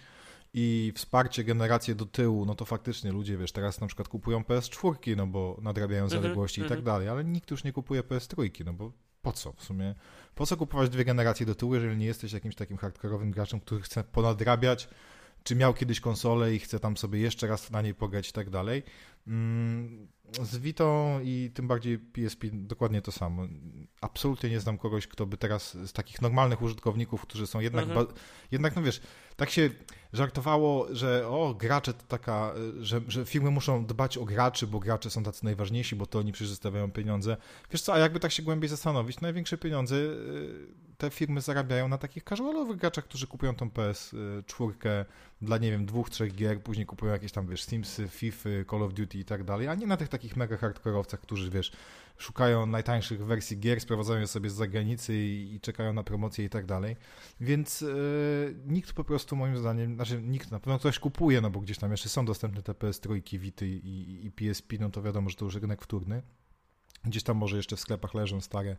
[0.55, 5.16] i wsparcie, generację do tyłu, no to faktycznie ludzie, wiesz, teraz na przykład kupują PS4,
[5.16, 8.03] no bo nadrabiają mhm, zaległości mm -hmm, i tak dalej, ale nikt już nie kupuje
[8.03, 8.92] PS3, no bo
[9.23, 9.95] po co w sumie?
[10.35, 13.83] Po co kupować dwie generacje do tyłu, jeżeli nie jesteś jakimś takim hardkorowym graczem, który
[13.83, 14.89] chce ponadrabiać,
[15.45, 18.51] czy miał kiedyś konsolę i chce tam sobie jeszcze raz na niej pograć i tak
[18.51, 18.83] dalej.
[19.27, 20.09] Mm,
[20.43, 23.43] z Vito i tym bardziej PSP dokładnie to samo.
[24.01, 28.07] Absolutnie nie znam kogoś, kto by teraz z takich normalnych użytkowników, którzy są jednak, mhm.
[28.51, 29.01] jednak no wiesz,
[29.37, 29.71] tak się
[30.12, 35.11] żartowało, że o, gracze to taka, że, że firmy muszą dbać o graczy, bo gracze
[35.11, 37.37] są tacy najważniejsi, bo to oni przecież zostawiają pieniądze.
[37.73, 41.99] Wiesz co, a jakby tak się głębiej zastanowić, największe pieniądze y, te firmy zarabiają na
[41.99, 45.05] takich casualowych graczach, którzy kupują tą PS4
[45.43, 48.95] dla, nie wiem, dwóch, trzech gier, później kupują jakieś tam, wiesz, Simsy, FIFA, Call of
[48.95, 51.73] Duty i tak dalej, a nie na tych takich mega hardkorowcach, którzy, wiesz,
[52.17, 56.49] szukają najtańszych wersji gier, sprowadzają je sobie z zagranicy i, i czekają na promocję i
[56.49, 56.97] tak dalej.
[57.41, 61.61] Więc yy, nikt po prostu moim zdaniem, znaczy nikt, na pewno ktoś kupuje, no bo
[61.61, 65.37] gdzieś tam jeszcze są dostępne te PS3, Vity i, i PSP, no to wiadomo, że
[65.37, 66.23] to już rynek wtórny.
[67.05, 68.77] Gdzieś tam może jeszcze w sklepach leżą stare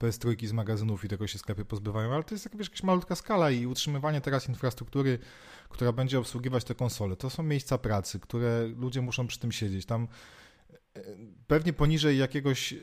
[0.00, 3.50] PS3 z magazynów i tego się sklepy pozbywają, ale to jest jakaś, jakaś malutka skala
[3.50, 5.18] i utrzymywanie teraz infrastruktury,
[5.68, 9.86] która będzie obsługiwać te konsole, to są miejsca pracy, które ludzie muszą przy tym siedzieć.
[9.86, 10.08] Tam
[10.96, 11.02] e,
[11.46, 12.74] pewnie poniżej jakiegoś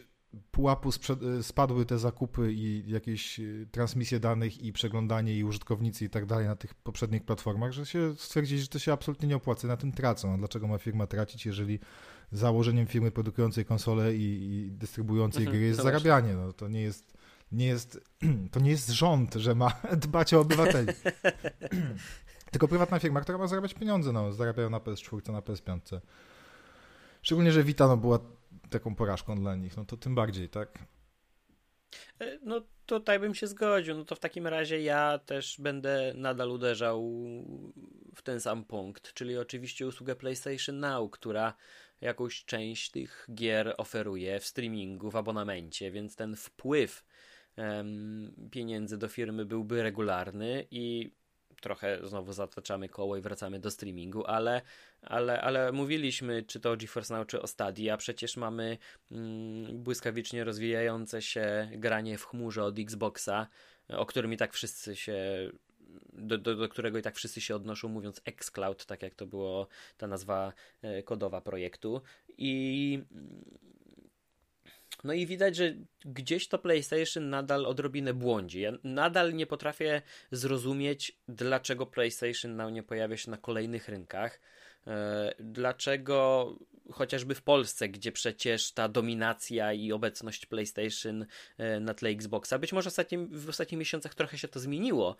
[0.51, 6.10] pułapu e, spadły te zakupy i jakieś e, transmisje danych i przeglądanie i użytkownicy i
[6.10, 9.67] tak dalej na tych poprzednich platformach, że się stwierdzili, że to się absolutnie nie opłaca,
[9.67, 10.34] na tym tracą.
[10.34, 11.80] A dlaczego ma firma tracić, jeżeli
[12.31, 16.33] założeniem firmy produkującej konsole i, i dystrybuującej mhm, gry jest zarabianie.
[16.33, 17.17] No, to nie jest,
[17.51, 17.99] nie jest,
[18.51, 19.71] to nie jest rząd, że ma
[20.07, 20.87] dbać o obywateli.
[22.51, 25.99] Tylko prywatna firma, która ma zarabiać pieniądze, no, zarabiają na PS4, na PS5.
[27.21, 28.19] Szczególnie, że Vita no, była
[28.69, 30.79] taką porażką dla nich, no to tym bardziej, tak?
[32.19, 33.95] E, no tutaj bym się zgodził.
[33.95, 37.03] No to w takim razie ja też będę nadal uderzał
[38.15, 41.53] w ten sam punkt, czyli oczywiście usługę PlayStation Now, która
[42.01, 47.03] jakąś część tych gier oferuje w streamingu, w abonamencie, więc ten wpływ
[48.51, 51.12] pieniędzy do firmy byłby regularny i
[51.62, 54.62] trochę znowu zataczamy koło i wracamy do streamingu, ale,
[55.01, 58.77] ale, ale mówiliśmy czy to o GeForce Now, czy o Stadia, przecież mamy
[59.12, 63.47] mm, błyskawicznie rozwijające się granie w chmurze od Xboxa,
[63.89, 65.17] o którym i tak wszyscy się
[66.13, 69.67] do, do, do, którego i tak wszyscy się odnoszą, mówiąc xCloud, tak jak to było
[69.97, 72.02] ta nazwa e, kodowa projektu.
[72.38, 73.04] I
[75.04, 75.73] no i widać, że
[76.06, 78.62] gdzieś to PlayStation nadal odrobinę błądzi.
[78.62, 84.39] Ja nadal nie potrafię zrozumieć, dlaczego PlayStation Now nie pojawia się na kolejnych rynkach.
[84.88, 86.54] E, dlaczego
[86.91, 91.26] chociażby w Polsce, gdzie przecież ta dominacja i obecność PlayStation
[91.58, 95.15] e, na tle Xboxa, być może ostatnim, w ostatnich miesiącach trochę się to zmieniło,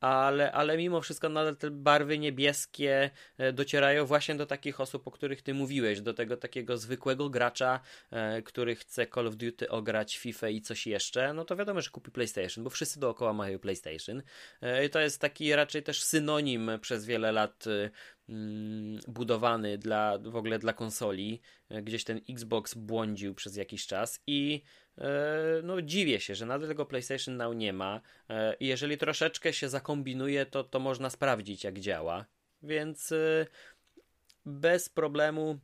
[0.00, 5.10] ale, ale mimo wszystko nadal te barwy niebieskie e, docierają właśnie do takich osób, o
[5.10, 7.80] których ty mówiłeś, do tego takiego zwykłego gracza,
[8.10, 11.90] e, który chce Call of Duty ograć FIFA i coś jeszcze, no to wiadomo, że
[11.90, 14.22] kupi PlayStation, bo wszyscy dookoła mają PlayStation.
[14.62, 17.64] E, I to jest taki raczej też synonim przez wiele lat
[18.28, 21.40] mm, budowany dla, w ogóle dla konsoli.
[21.82, 24.62] Gdzieś ten Xbox błądził przez jakiś czas i
[25.62, 28.00] no dziwię się, że nadal tego PlayStation Now nie ma.
[28.28, 32.24] E, I jeżeli troszeczkę się zakombinuje, to, to można sprawdzić, jak działa.
[32.62, 33.46] Więc e,
[34.46, 35.58] bez problemu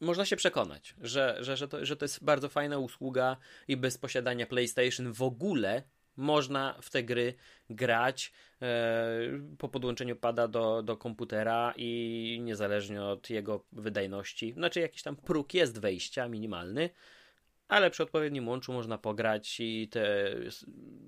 [0.00, 3.36] można się przekonać, że, że, że, to, że to jest bardzo fajna usługa
[3.68, 5.82] i bez posiadania PlayStation w ogóle
[6.16, 7.34] można w te gry
[7.70, 8.32] grać
[9.58, 15.54] po podłączeniu pada do, do komputera i niezależnie od jego wydajności, znaczy jakiś tam próg
[15.54, 16.90] jest wejścia minimalny,
[17.70, 20.34] ale przy odpowiednim łączu można pograć i te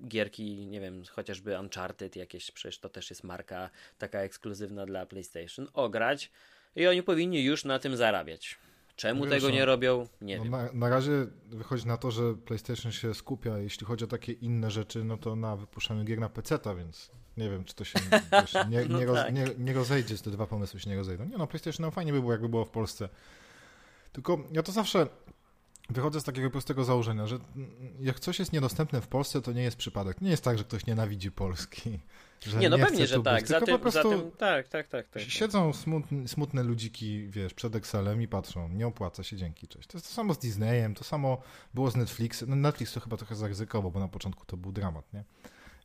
[0.07, 5.67] gierki, nie wiem, chociażby Uncharted jakieś, przecież to też jest marka taka ekskluzywna dla PlayStation,
[5.73, 6.31] ograć
[6.75, 8.57] i oni powinni już na tym zarabiać.
[8.95, 10.07] Czemu Wiesz, tego nie no, robią?
[10.21, 10.51] Nie no wiem.
[10.51, 11.11] Na, na, razie
[11.45, 15.35] wychodzi na to, że PlayStation się skupia, jeśli chodzi o takie inne rzeczy, no to
[15.35, 17.99] na wypuszczaniu gier na PC-ta, więc nie wiem, czy to się
[18.41, 19.33] wiesz, nie, no nie, roz, tak.
[19.33, 21.25] nie, nie rozejdzie, te dwa pomysły się nie rozejdą.
[21.25, 23.09] Nie no, PlayStation no, fajnie by było, jakby było w Polsce.
[24.11, 25.07] Tylko ja to zawsze
[25.89, 27.39] wychodzę z takiego prostego założenia, że
[27.99, 30.21] jak coś jest niedostępne w Polsce, to nie jest przypadek.
[30.21, 31.89] Nie jest tak, że ktoś nienawidzi Polski.
[32.59, 33.47] nie, no nie pewnie, że tak.
[33.47, 35.21] Za tym, za tym, tak, tak, tak, tak.
[35.21, 39.87] Siedzą smutne, smutne ludziki, wiesz, przed Excelem i patrzą, nie opłaca się, dzięki, cześć.
[39.87, 41.41] To jest to samo z Disneyem, to samo
[41.73, 42.49] było z Netflixem.
[42.49, 45.23] No Netflix to chyba trochę zaryzykował, bo na początku to był dramat, nie?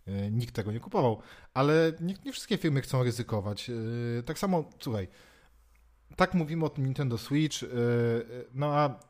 [0.07, 1.23] E, nikt tego nie kupował,
[1.55, 3.71] ale nie, nie wszystkie firmy chcą ryzykować.
[3.71, 5.09] E, tak samo, słuchaj,
[6.17, 7.67] tak mówimy o Nintendo Switch, e,
[8.55, 9.08] no a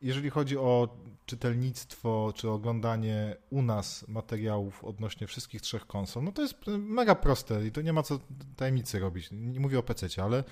[0.00, 0.88] jeżeli chodzi o
[1.26, 7.66] czytelnictwo czy oglądanie u nas materiałów odnośnie wszystkich trzech konsol, no to jest mega proste
[7.66, 8.18] i to nie ma co
[8.56, 9.28] tajemnicy robić.
[9.32, 10.44] Nie mówię o PC, ale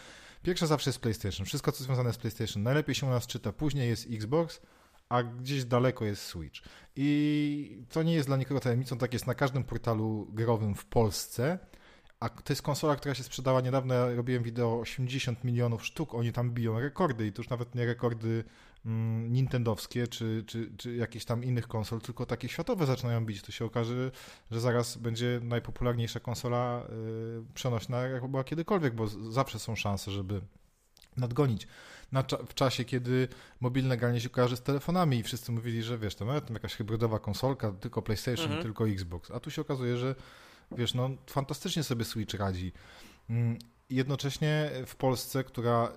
[0.43, 1.47] pierwsze zawsze jest PlayStation.
[1.47, 3.53] Wszystko, co związane z PlayStation, najlepiej się u nas czyta.
[3.53, 4.61] Później jest Xbox,
[5.09, 6.61] a gdzieś daleko jest Switch.
[6.97, 11.59] I to nie jest dla nikogo tajemnicą, tak jest na każdym portalu growym w Polsce.
[12.21, 13.95] A to jest konsola, która się sprzedała niedawno.
[13.95, 16.15] Ja robiłem wideo 80 milionów sztuk.
[16.15, 18.45] Oni tam biją rekordy i to już nawet nie rekordy
[18.87, 23.43] mm, nintendowskie czy, czy, czy jakieś tam innych konsol, tylko takie światowe zaczynają bić.
[23.43, 24.11] To się okaże,
[24.51, 26.87] że zaraz będzie najpopularniejsza konsola
[27.51, 30.41] y, przenośna, jak była kiedykolwiek, bo zawsze są szanse, żeby
[31.17, 31.69] nadgonić.
[32.49, 33.29] w czasie, kiedy
[33.61, 37.19] mobilne granie się kojarzy z telefonami i wszyscy mówili, że wiesz, to nawet jakaś hybrydowa
[37.19, 38.63] konsolka, tylko PlayStation, mhm.
[38.63, 39.31] tylko Xbox.
[39.31, 40.15] A tu się okazuje, że
[40.73, 42.73] wiesz, no fantastycznie sobie Switch radzi.
[43.31, 43.59] Mm,
[43.91, 45.93] jednocześnie w Polsce, która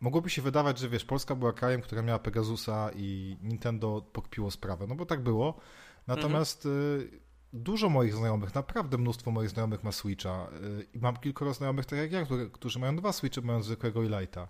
[0.00, 4.86] mogłoby się wydawać, że wiesz, Polska była krajem, która miała Pegasusa i Nintendo pokpiło sprawę,
[4.86, 5.60] no bo tak było.
[6.06, 7.20] Natomiast mhm.
[7.52, 10.48] dużo moich znajomych, naprawdę mnóstwo moich znajomych ma Switcha
[10.80, 14.08] y, i mam kilkoro znajomych, tak jak ja, którzy mają dwa Switche, mają zwykłego i
[14.08, 14.48] Lighta.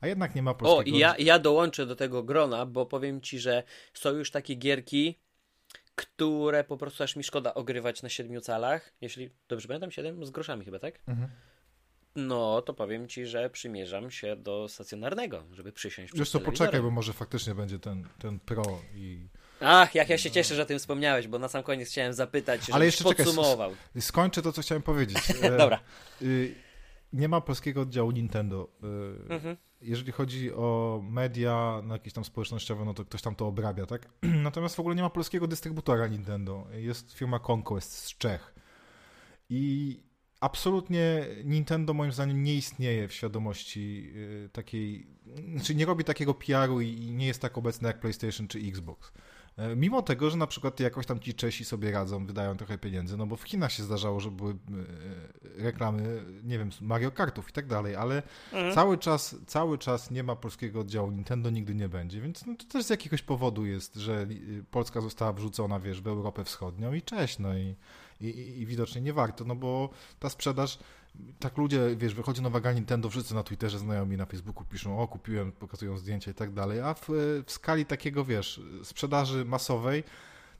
[0.00, 0.96] A jednak nie ma polskiego...
[0.96, 3.62] O, i ja, ja dołączę do tego grona, bo powiem ci, że
[3.94, 5.20] są już takie gierki,
[5.96, 8.92] które po prostu aż mi szkoda ogrywać na siedmiu calach.
[9.00, 10.98] Jeśli dobrze pamiętam, siedem z groszami chyba, tak?
[11.06, 11.28] Mhm.
[12.16, 16.90] No, to powiem ci, że przymierzam się do stacjonarnego, żeby przysiąść Wiesz co, poczekaj, bo
[16.90, 19.28] może faktycznie będzie ten, ten Pro i...
[19.60, 22.60] Ach, jak ja się cieszę, że o tym wspomniałeś, bo na sam koniec chciałem zapytać,
[22.70, 23.70] Ale jeszcze podsumował.
[23.70, 25.18] Czekaj, skończę to, co chciałem powiedzieć.
[25.58, 25.80] Dobra.
[27.16, 28.68] Nie ma polskiego oddziału Nintendo.
[29.28, 29.56] Y, mhm.
[29.80, 34.08] Jeżeli chodzi o media, no jakieś tam społecznościowe, no to ktoś tam to obrabia, tak?
[34.42, 36.66] Natomiast w ogóle nie ma polskiego dystrybutora Nintendo.
[36.72, 38.54] Jest firma Conquest z Czech.
[39.50, 40.00] I
[40.40, 45.06] absolutnie Nintendo moim zdaniem nie istnieje w świadomości y, takiej,
[45.54, 49.12] znaczy nie robi takiego PR-u i nie jest tak obecny jak PlayStation czy Xbox.
[49.56, 53.16] E, mimo tego, że na przykład jakoś tam ci Czesi sobie radzą, wydają trochę pieniędzy,
[53.16, 57.52] no bo w Chinach się zdarzało, że były e, reklamy, nie wiem, Mario Kartów i
[57.52, 58.74] tak dalej, ale mhm.
[58.74, 62.64] cały czas cały czas nie ma polskiego oddziału Nintendo, nigdy nie będzie, więc no, to
[62.64, 64.26] też z jakiegoś powodu jest, że
[64.70, 67.76] Polska została wrzucona, wiesz, w Europę Wschodnią i cześć, no i,
[68.20, 70.78] i, i widocznie nie warto, no bo ta sprzedaż
[71.38, 75.08] tak ludzie, wiesz, wychodzi nowa gra Nintendo, wszyscy na Twitterze znajomi, na Facebooku piszą, o
[75.08, 77.06] kupiłem, pokazują zdjęcia i tak dalej, a w,
[77.46, 80.04] w skali takiego, wiesz, sprzedaży masowej,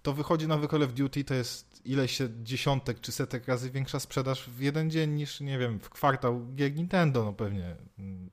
[0.02, 4.50] to wychodzi nowy Call of Duty, to jest ileś dziesiątek czy setek razy większa sprzedaż
[4.50, 7.76] w jeden dzień niż, nie wiem, w kwartał gier Nintendo, no pewnie.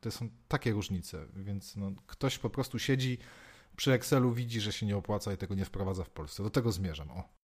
[0.02, 3.18] To są takie różnice, więc no, ktoś po prostu siedzi
[3.76, 6.44] przy Excelu, widzi, że się nie opłaca i tego nie wprowadza w Polsce.
[6.44, 7.43] Do tego zmierzam, o.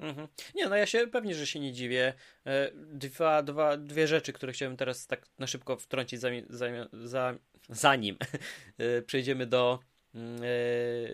[0.00, 0.28] Mhm.
[0.54, 2.14] Nie, no ja się pewnie, że się nie dziwię.
[2.46, 6.46] E, dwa, dwa, dwie rzeczy, które chciałem teraz tak na szybko wtrącić, zanim,
[7.68, 8.16] zanim
[8.78, 9.78] e, przejdziemy do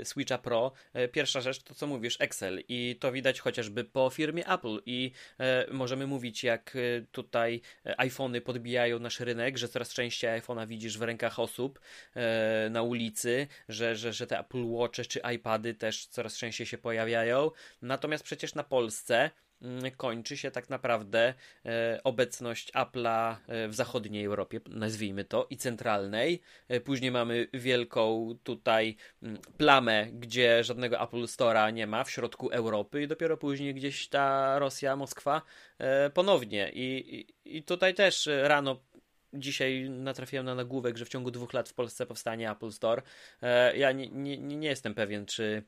[0.05, 0.73] Switcha Pro.
[0.93, 5.13] E, pierwsza rzecz to co mówisz, Excel i to widać chociażby po firmie Apple i
[5.39, 6.77] e, możemy mówić jak
[7.13, 7.61] tutaj
[7.97, 11.81] iPhony podbijają nasz rynek, że coraz częściej iPhone'a widzisz w rękach osób
[12.71, 17.51] na ulicy, że, że, że te Apple Watche czy iPady też coraz częściej się pojawiają.
[17.83, 19.46] Natomiast przecież na Polsce Mm,
[19.97, 21.35] kończy się tak naprawdę
[21.67, 26.41] e, obecność Apple'a e, w zachodniej Europie, nazwijmy to, i centralnej.
[26.69, 32.51] E, później mamy wielką tutaj mm, plamę, gdzie żadnego Apple Store'a nie ma w środku
[32.51, 35.43] Europy i dopiero później gdzieś ta Rosja, Moskwa
[36.15, 36.71] ponownie.
[36.75, 38.81] I, i, i tutaj też rano
[39.35, 43.03] dzisiaj natrafiłem na nagłówek, że w ciągu dwóch lat w Polsce powstanie Apple Store.
[43.75, 45.63] Ja nie, nie, nie jestem pewien, czy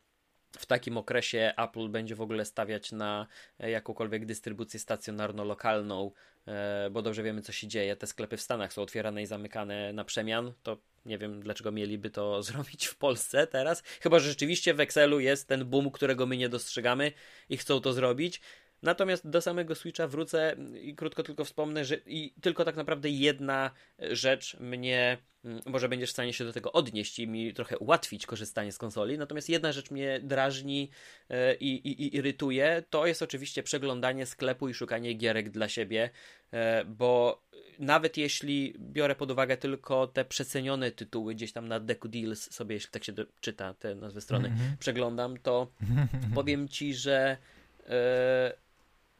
[0.53, 3.27] w takim okresie Apple będzie w ogóle stawiać na
[3.59, 6.11] jakąkolwiek dystrybucję stacjonarno-lokalną,
[6.47, 7.97] e, bo dobrze wiemy, co się dzieje.
[7.97, 10.53] Te sklepy w Stanach są otwierane i zamykane na przemian.
[10.63, 13.83] To nie wiem, dlaczego mieliby to zrobić w Polsce teraz.
[14.01, 17.13] Chyba, że rzeczywiście w Excelu jest ten boom, którego my nie dostrzegamy
[17.49, 18.41] i chcą to zrobić.
[18.83, 23.71] Natomiast do samego Switcha wrócę i krótko tylko wspomnę, że i tylko tak naprawdę jedna
[23.99, 28.27] rzecz mnie, mm, może będziesz w stanie się do tego odnieść i mi trochę ułatwić
[28.27, 29.19] korzystanie z konsoli.
[29.19, 30.91] Natomiast jedna rzecz mnie drażni
[31.29, 36.11] e, i, i, i irytuje, to jest oczywiście przeglądanie sklepu i szukanie gierek dla siebie,
[36.53, 37.43] e, bo
[37.79, 42.75] nawet jeśli biorę pod uwagę tylko te przecenione tytuły, gdzieś tam na Deku Deals sobie,
[42.75, 44.77] jeśli tak się do, czyta te nazwy strony, mm -hmm.
[44.79, 45.73] przeglądam, to
[46.35, 47.37] powiem ci, że
[47.87, 48.68] e,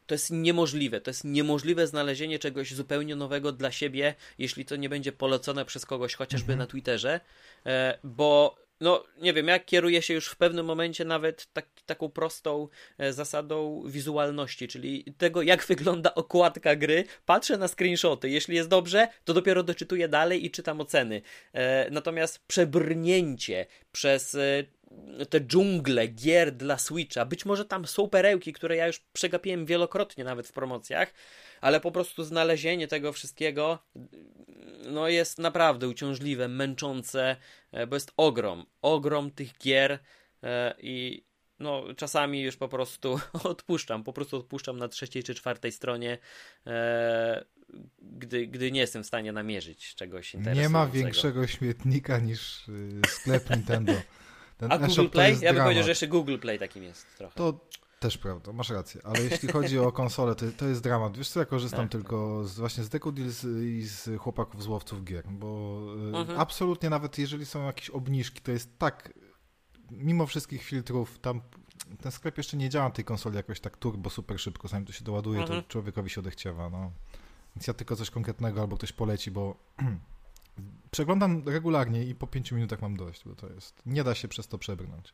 [0.09, 1.01] to jest niemożliwe.
[1.01, 5.85] To jest niemożliwe znalezienie czegoś zupełnie nowego dla siebie, jeśli to nie będzie polecone przez
[5.85, 6.59] kogoś, chociażby mhm.
[6.59, 7.19] na Twitterze,
[7.65, 12.09] e, bo no nie wiem, ja kieruję się już w pewnym momencie nawet tak, taką
[12.09, 12.67] prostą
[12.97, 17.03] e, zasadą wizualności, czyli tego, jak wygląda okładka gry.
[17.25, 18.29] Patrzę na screenshoty.
[18.29, 21.21] Jeśli jest dobrze, to dopiero doczytuję dalej i czytam oceny.
[21.53, 24.37] E, natomiast przebrnięcie przez
[25.29, 27.25] te dżungle gier dla Switcha.
[27.25, 31.13] Być może tam są perełki, które ja już przegapiłem wielokrotnie nawet w promocjach,
[31.61, 33.79] ale po prostu znalezienie tego wszystkiego
[34.85, 37.35] no jest naprawdę uciążliwe, męczące,
[37.71, 39.99] e, bo jest ogrom, ogrom tych gier
[40.43, 41.23] e, i
[41.59, 46.17] no czasami już po prostu odpuszczam, po prostu odpuszczam na trzeciej czy czwartej stronie,
[46.67, 47.45] e,
[48.01, 50.79] gdy, gdy nie jestem w stanie namierzyć czegoś interesującego.
[50.79, 52.65] Nie ma większego śmietnika niż
[53.07, 53.93] sklep Nintendo.
[54.59, 55.37] Ten A Google Play?
[55.41, 57.35] Ja bym powiedział, że jeszcze Google Play takim jest trochę.
[57.35, 57.59] To
[57.99, 59.01] też prawda, masz rację.
[59.03, 61.17] Ale jeśli chodzi o konsolę, to, to jest dramat.
[61.17, 64.67] Wiesz co, ja korzystam tak, tylko z, właśnie z Deku Deals i z chłopaków z
[64.67, 65.79] łowców gier, bo
[66.13, 66.39] y, mhm.
[66.39, 69.13] absolutnie nawet jeżeli są jakieś obniżki, to jest tak,
[69.91, 71.41] mimo wszystkich filtrów, tam
[72.01, 75.03] ten sklep jeszcze nie działa tej konsoli jakoś tak turbo super szybko, zanim to się
[75.03, 75.63] doładuje, mhm.
[75.63, 76.91] to człowiekowi się odechciewa, no.
[77.55, 79.55] Więc ja tylko coś konkretnego albo ktoś poleci, bo
[80.91, 83.81] przeglądam regularnie i po 5 minutach mam dość, bo to jest.
[83.85, 85.13] Nie da się przez to przebrnąć.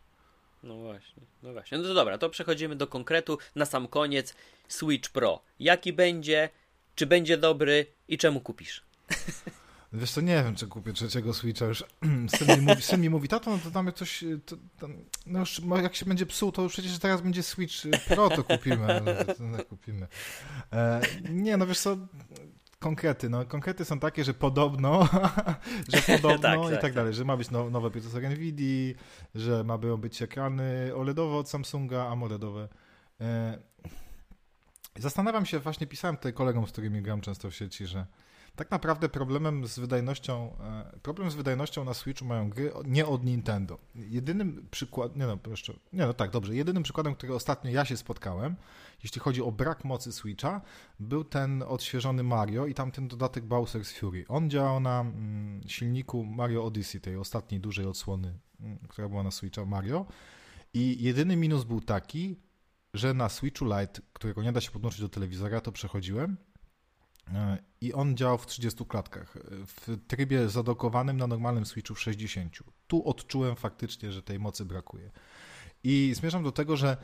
[0.63, 1.77] No właśnie, no właśnie.
[1.77, 3.37] No to dobra, to przechodzimy do konkretu.
[3.55, 4.35] Na sam koniec
[4.67, 5.41] Switch Pro.
[5.59, 6.49] Jaki będzie,
[6.95, 8.83] czy będzie dobry i czemu kupisz?
[9.93, 11.83] Wiesz co, nie wiem, czy kupię trzeciego Switcha już.
[12.37, 14.87] Syn mi mówi, syn mi mówi tato, no to damy coś, to, to,
[15.25, 17.75] no już jak się będzie psuł, to już przecież teraz będzie Switch
[18.07, 19.01] Pro, to kupimy.
[19.39, 20.07] No, to, kupimy.
[20.73, 21.97] E, nie, no wiesz co,
[22.85, 23.29] konkrety.
[23.29, 25.07] No, konkrety są takie, że podobno,
[25.93, 28.93] że podobno tak, i tak, tak, dalej, że ma być no, nowy procesor NVIDIA,
[29.35, 32.67] że ma być ekrany OLEDowe od Samsunga, AMOLEDowe.
[33.21, 33.57] E...
[34.99, 38.05] Zastanawiam się, właśnie pisałem tutaj kolegom, z którymi gram często w sieci, że
[38.55, 43.23] tak naprawdę problemem z wydajnością, e, problem z wydajnością na Switchu mają gry nie od
[43.23, 43.77] Nintendo.
[43.95, 47.97] Jedynym przykładem, nie no, jeszcze, nie no tak, dobrze, jedynym przykładem, który ostatnio ja się
[47.97, 48.55] spotkałem,
[49.05, 50.61] jeśli chodzi o brak mocy Switcha,
[50.99, 54.25] był ten odświeżony Mario i tamten dodatek Bowser's Fury.
[54.27, 59.31] On działał na mm, silniku Mario Odyssey, tej ostatniej dużej odsłony, mm, która była na
[59.31, 60.05] Switcha Mario.
[60.73, 62.35] I jedyny minus był taki,
[62.93, 66.37] że na Switchu Lite, którego nie da się podłączyć do telewizora, to przechodziłem
[67.33, 69.37] e, i on działał w 30 klatkach.
[69.51, 72.57] W trybie zadokowanym na normalnym Switchu w 60.
[72.87, 75.11] Tu odczułem faktycznie, że tej mocy brakuje.
[75.83, 76.97] I zmierzam do tego, że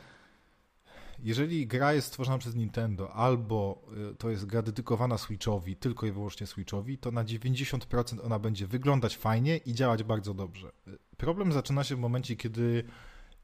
[1.22, 3.82] jeżeli gra jest stworzona przez Nintendo albo
[4.12, 8.66] y, to jest gra dedykowana Switchowi, tylko i wyłącznie Switchowi, to na 90% ona będzie
[8.66, 10.72] wyglądać fajnie i działać bardzo dobrze.
[11.16, 12.84] Problem zaczyna się w momencie, kiedy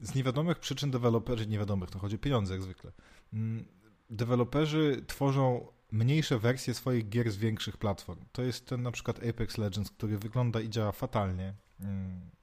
[0.01, 2.93] z niewiadomych przyczyn deweloperzy, niewiadomych, to chodzi o pieniądze jak zwykle,
[3.33, 3.65] mm,
[4.11, 8.21] deweloperzy tworzą mniejsze wersje swoich gier z większych platform.
[8.33, 11.55] To jest ten na przykład Apex Legends, który wygląda i działa fatalnie.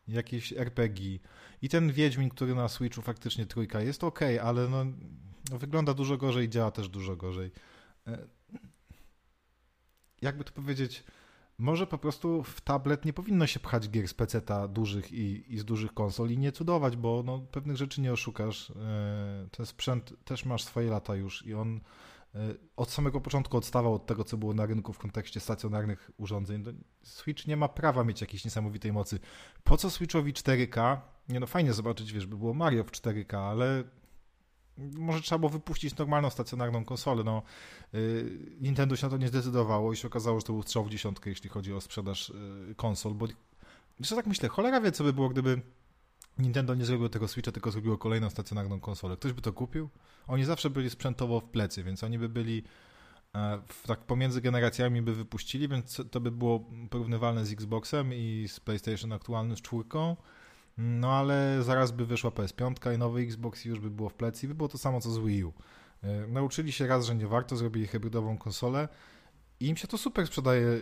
[0.07, 1.19] Jakieś RPG
[1.61, 4.85] i ten Wiedźmin, który na Switchu faktycznie trójka jest ok, ale no,
[5.51, 7.51] no, wygląda dużo gorzej działa też dużo gorzej.
[8.07, 8.27] E,
[10.21, 11.03] jakby to powiedzieć,
[11.57, 15.59] może po prostu w tablet nie powinno się pchać gier z PC-ta dużych i, i
[15.59, 18.69] z dużych konsol i nie cudować, bo no, pewnych rzeczy nie oszukasz.
[18.69, 21.81] E, ten sprzęt też masz swoje lata już i on
[22.75, 26.63] od samego początku odstawał od tego, co było na rynku w kontekście stacjonarnych urządzeń.
[27.03, 29.19] Switch nie ma prawa mieć jakiejś niesamowitej mocy.
[29.63, 30.97] Po co Switchowi 4K?
[31.29, 33.83] Nie no, fajnie zobaczyć, wiesz, by było Mario w 4K, ale
[34.77, 37.23] może trzeba było wypuścić normalną stacjonarną konsolę.
[37.23, 37.41] No,
[37.93, 40.89] yy, Nintendo się na to nie zdecydowało i się okazało, że to był strzał w
[40.89, 42.29] dziesiątkę, jeśli chodzi o sprzedaż
[42.67, 43.27] yy, konsol, bo
[44.03, 45.61] co, tak myślę, cholera wie, co by było, gdyby
[46.39, 49.17] Nintendo nie zrobiło tego Switcha, tylko zrobiło kolejną stacjonarną konsolę.
[49.17, 49.89] Ktoś by to kupił?
[50.27, 52.63] Oni zawsze byli sprzętowo w plecy, więc oni by byli
[53.35, 58.59] e, tak pomiędzy generacjami by wypuścili, więc to by było porównywalne z Xboxem i z
[58.59, 60.15] PlayStation aktualnym z czwórką.
[60.77, 64.49] No ale zaraz by wyszła PS5 i nowy Xbox już by było w plecy i
[64.49, 65.53] by było to samo co z Wii U.
[66.03, 68.87] E, nauczyli się raz, że nie warto, zrobili hybrydową konsolę
[69.65, 70.67] i im się to super sprzedaje.
[70.67, 70.79] E,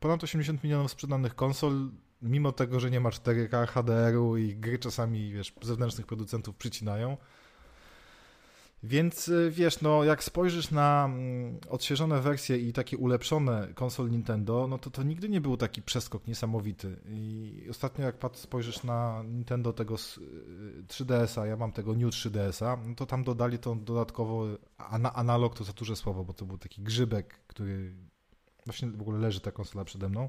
[0.00, 1.90] ponad 80 milionów sprzedanych konsol,
[2.22, 7.16] mimo tego, że nie ma 4K, HDR-u i gry czasami, wiesz, zewnętrznych producentów przycinają.
[8.86, 14.66] Więc y, wiesz, no jak spojrzysz na mm, odświeżone wersje i takie ulepszone konsol Nintendo,
[14.68, 16.96] no to to nigdy nie był taki przeskok niesamowity.
[17.08, 19.94] I ostatnio jak spojrzysz na Nintendo tego
[20.88, 24.46] 3DS-a, y, ja mam tego New 3DS-a, no to tam dodali to dodatkowo
[25.14, 27.94] analog, to za duże słowo, bo to był taki grzybek, który
[28.66, 30.28] właśnie w ogóle leży ta konsola przede mną.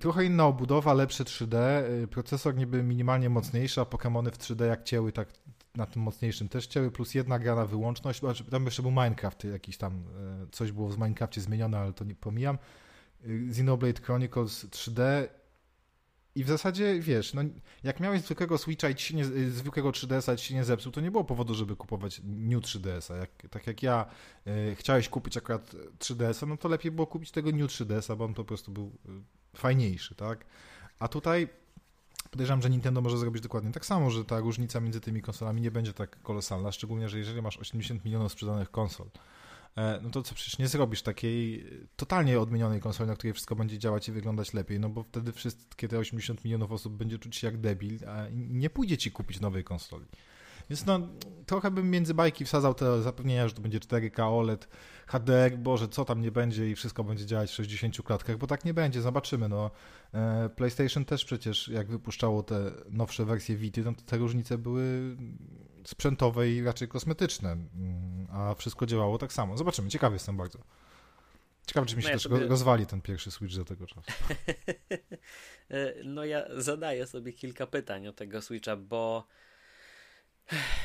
[0.00, 1.56] Trochę inna obudowa, lepsze 3D,
[2.02, 5.28] y, procesor niby minimalnie mniejszy, a Pokémony w 3D jak cięły, tak
[5.74, 9.44] na tym mocniejszym też cięły, plus jedna gra na wyłączność, znaczy, tam jeszcze był Minecraft,
[9.44, 10.04] jakiś tam,
[10.42, 12.58] e, coś było w Minecrafcie zmienione, ale to nie pomijam.
[13.26, 15.28] Y, Xenoblade Chronicles 3D
[16.34, 17.42] i w zasadzie, wiesz, no,
[17.82, 21.00] jak miałeś zwykłego Switcha i ci nie, zwykłego 3DS-a i ci się nie zepsuł, to
[21.00, 23.16] nie było powodu, żeby kupować New 3DS-a.
[23.16, 24.06] Jak, tak jak ja
[24.46, 28.34] y, chciałeś kupić akurat 3DS-a, no to lepiej było kupić tego New 3DS-a, bo on
[28.34, 28.92] po prostu był
[29.56, 30.44] fajniejszy, tak?
[30.98, 31.48] A tutaj
[32.30, 35.70] podejrzewam, że Nintendo może zrobić dokładnie tak samo, że ta różnica między tymi konsolami nie
[35.70, 39.06] będzie tak kolosalna, szczególnie, że jeżeli masz 80 milionów sprzedanych konsol,
[39.76, 41.66] e, no to co przecież nie zrobisz takiej
[41.96, 45.88] totalnie odmienionej konsoli, na której wszystko będzie działać i wyglądać lepiej, no bo wtedy wszystkie
[45.88, 49.64] te 80 milionów osób będzie czuć się jak debil, a nie pójdzie ci kupić nowej
[49.64, 50.06] konsoli.
[50.72, 51.00] Więc no,
[51.46, 54.68] trochę bym między bajki wsadzał te zapewnienia, że to będzie 4K OLED,
[55.06, 58.64] HDR, Boże, co tam nie będzie i wszystko będzie działać w 60 klatkach, bo tak
[58.64, 59.48] nie będzie, zobaczymy.
[59.48, 59.70] No,
[60.14, 65.16] e, PlayStation też przecież, jak wypuszczało te nowsze wersje Vity, no to te różnice były
[65.84, 69.56] sprzętowe i raczej kosmetyczne, mm, a wszystko działało tak samo.
[69.56, 70.58] Zobaczymy, ciekawy jestem bardzo.
[71.66, 72.46] Ciekawe, czy mi się no ja też sobie...
[72.46, 74.10] rozwali ten pierwszy Switch do tego czasu.
[75.70, 79.26] E, no ja zadaję sobie kilka pytań o tego Switcha, bo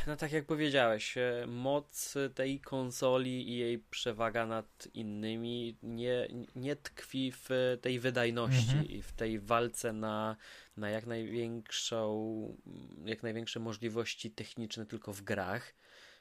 [0.07, 6.76] no tak jak powiedziałeś, e, moc tej konsoli i jej przewaga nad innymi nie, nie
[6.76, 8.88] tkwi w tej wydajności mhm.
[8.88, 10.36] i w tej walce na,
[10.78, 12.57] na jak największą,
[13.05, 15.74] jak największe możliwości techniczne tylko w grach.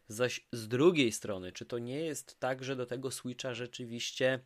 [0.09, 4.41] Zaś z drugiej strony, czy to nie jest tak, że do tego Switcha rzeczywiście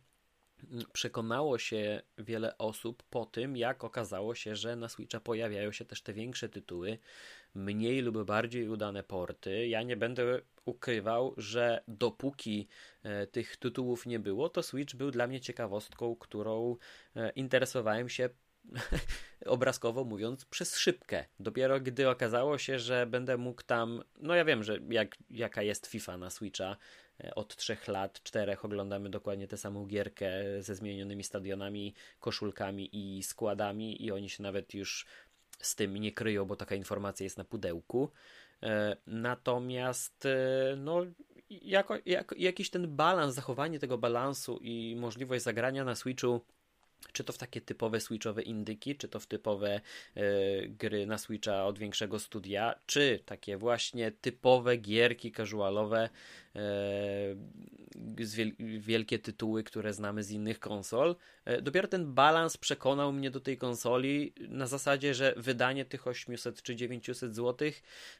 [0.93, 6.01] przekonało się wiele osób po tym, jak okazało się, że na Switcha pojawiają się też
[6.01, 6.97] te większe tytuły,
[7.55, 9.67] mniej lub bardziej udane porty.
[9.67, 12.67] Ja nie będę ukrywał, że dopóki
[13.03, 16.77] e, tych tytułów nie było, to Switch był dla mnie ciekawostką, którą
[17.15, 18.29] e, interesowałem się
[19.45, 21.25] obrazkowo mówiąc, przez szybkę.
[21.39, 25.87] Dopiero gdy okazało się, że będę mógł tam, no ja wiem, że jak, jaka jest
[25.87, 26.77] FIFA na Switcha,
[27.23, 33.23] e, od trzech lat, czterech oglądamy dokładnie tę samą gierkę ze zmienionymi stadionami, koszulkami i
[33.23, 35.05] składami i oni się nawet już
[35.59, 38.11] z tym nie kryją, bo taka informacja jest na pudełku.
[38.63, 41.05] E, natomiast e, no,
[41.49, 46.41] jako, jak, jakiś ten balans, zachowanie tego balansu i możliwość zagrania na Switchu
[47.13, 49.81] czy to w takie typowe switchowe indyki, czy to w typowe
[50.17, 56.09] y, gry na Switcha od większego studia, czy takie właśnie typowe gierki casualowe
[58.79, 61.15] wielkie tytuły, które znamy z innych konsol.
[61.45, 66.61] E, dopiero ten balans przekonał mnie do tej konsoli na zasadzie, że wydanie tych 800
[66.61, 67.71] czy 900 zł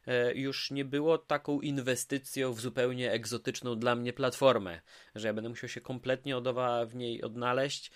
[0.07, 4.82] e, już nie było taką inwestycją w zupełnie egzotyczną dla mnie platformę,
[5.15, 6.47] że ja będę musiał się kompletnie od
[6.88, 7.91] w niej odnaleźć.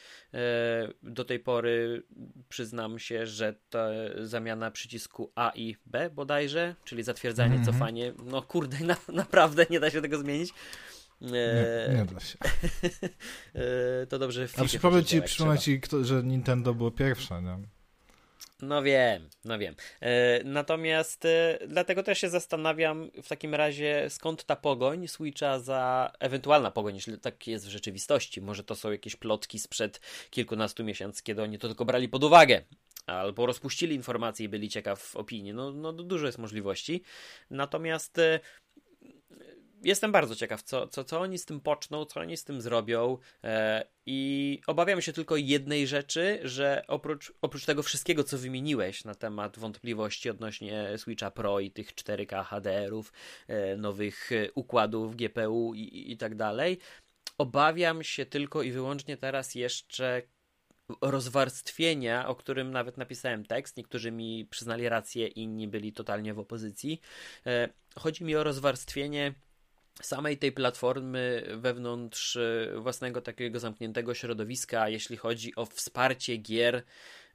[1.04, 2.04] Do tej pory
[2.50, 7.72] przyznam się, że ta zamiana przycisku A i B bodajże, czyli zatwierdzanie, mm -hmm.
[7.72, 10.25] cofanie, no kurde, na, naprawdę nie da się tego zmienić.
[11.22, 12.38] Nie, nie da się.
[13.56, 17.58] E, to dobrze w A przypomnę ci, przypomnę ci że Nintendo było pierwsze, nie?
[18.62, 19.76] No wiem, no wiem.
[20.02, 26.12] E, natomiast e, dlatego też się zastanawiam w takim razie, skąd ta pogoń Switcha za
[26.20, 28.42] ewentualna pogoń, jeśli tak jest w rzeczywistości.
[28.42, 32.62] Może to są jakieś plotki sprzed kilkunastu miesięcy, kiedy oni to tylko brali pod uwagę.
[33.06, 35.54] Albo rozpuścili informacje i byli ciekaw opinii.
[35.54, 37.04] No, no dużo jest możliwości.
[37.50, 38.20] Natomiast
[39.84, 43.18] jestem bardzo ciekaw, co, co, co oni z tym poczną, co oni z tym zrobią.
[43.44, 49.16] E, I obawiam się tylko jednej rzeczy, że oprócz, oprócz tego wszystkiego, co wymieniłeś na
[49.16, 53.14] temat wątpliwości odnośnie Switcha Pro i tych 4K HDR-ów,
[53.48, 56.78] e, nowych układów GPU i, i tak dalej,
[57.38, 60.22] obawiam się tylko i wyłącznie teraz jeszcze
[61.02, 63.78] rozwarstwienia, o którym nawet napisałem tekst.
[63.78, 67.02] Niektórzy mi przyznali rację, inni byli totalnie w opozycji.
[67.46, 69.34] E, chodzi mi o rozwarstwienie
[70.02, 76.84] samej tej platformy wewnątrz e, własnego takiego zamkniętego środowiska, jeśli chodzi o wsparcie gier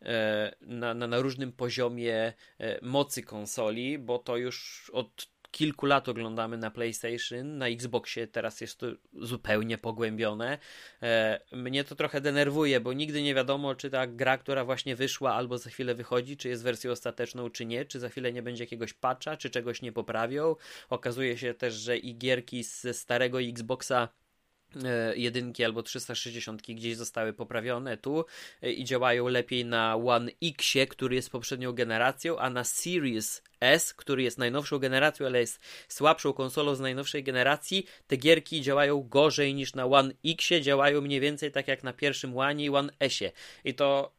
[0.03, 6.09] e, na, na, na różnym poziomie e, mocy konsoli, bo to już od kilku lat
[6.09, 10.59] oglądamy na PlayStation, na Xboxie teraz jest to zupełnie pogłębione.
[11.03, 15.35] E, mnie to trochę denerwuje, bo nigdy nie wiadomo, czy ta gra, która właśnie wyszła
[15.35, 18.65] albo za chwilę wychodzi, czy jest wersją ostateczną, czy nie, czy za chwilę nie będzie
[18.65, 20.57] jakiegoś patcha, czy czegoś nie poprawią.
[20.91, 24.09] Okazuje się też, że i gierki ze starego Xboxa
[25.15, 28.25] jedynki albo 360 gdzieś zostały poprawione tu
[28.63, 33.95] e, i działają lepiej na One X, który jest poprzednią generacją, a na Series S,
[33.95, 39.55] który jest najnowszą generacją, ale jest słabszą konsolą z najnowszej generacji, te gierki działają gorzej
[39.55, 43.19] niż na One X, działają mniej więcej tak jak na pierwszym One i One S.
[43.65, 44.13] I to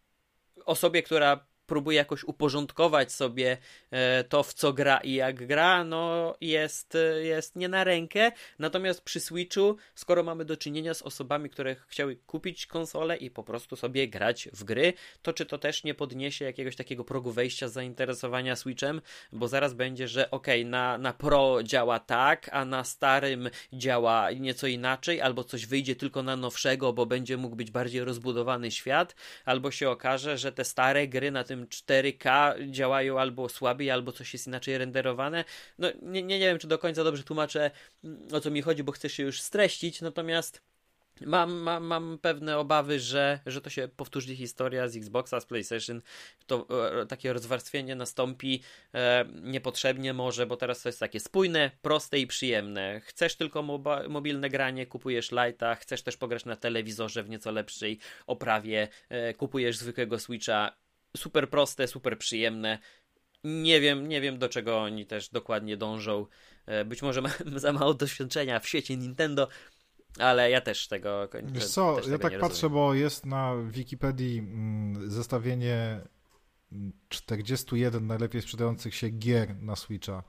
[0.66, 3.58] osobie, która próbuje jakoś uporządkować sobie
[3.92, 8.32] e, to, w co gra i jak gra, no jest, e, jest nie na rękę.
[8.60, 13.44] Natomiast przy Switchu, skoro mamy do czynienia z osobami, które chciały kupić konsolę i po
[13.44, 17.68] prostu sobie grać w gry, to czy to też nie podniesie jakiegoś takiego progu wejścia
[17.68, 19.02] zainteresowania Switchem,
[19.32, 24.68] bo zaraz będzie, że ok, na, na Pro działa tak, a na starym działa nieco
[24.68, 29.16] inaczej, albo coś wyjdzie tylko na nowszego, bo będzie mógł być bardziej rozbudowany świat,
[29.46, 34.34] albo się okaże, że te stare gry na tym 4K działają albo słabiej, albo coś
[34.34, 35.46] jest inaczej renderowane.
[35.78, 37.72] No nie, nie, nie wiem, czy do końca dobrze tłumaczę
[38.04, 40.62] mm, o co mi chodzi, bo chcę się już streścić, natomiast
[41.26, 46.02] Mam, mam, mam pewne obawy, że, że to się powtórzy historia z Xboxa, z PlayStation.
[46.48, 46.68] To
[47.02, 52.28] e, takie rozwarstwienie nastąpi e, niepotrzebnie może, bo teraz to jest takie spójne, proste i
[52.28, 53.02] przyjemne.
[53.04, 53.64] Chcesz tylko
[54.10, 59.78] mobilne granie, kupujesz Lighta, chcesz też pograć na telewizorze w nieco lepszej oprawie, e, kupujesz
[59.78, 60.81] zwykłego Switcha
[61.18, 62.80] super proste, super przyjemne.
[63.44, 66.26] Nie wiem, nie wiem do czego oni też dokładnie dążą.
[66.66, 69.48] E, być może mam za mało doświadczenia w świecie Nintendo,
[70.20, 71.30] ale ja też tego.
[71.44, 76.02] Wiesz co, ja tak patrzę, bo jest na Wikipedii mm, zestawienie
[77.10, 80.24] 41 najlepiej sprzedających się gier na Switcha.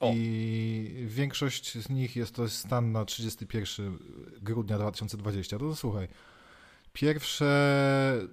[0.00, 0.12] O.
[0.14, 3.98] I większość z nich jest to stan na 31
[4.42, 5.58] grudnia 2020.
[5.58, 6.08] To, to słuchaj.
[6.92, 8.28] Pierwsze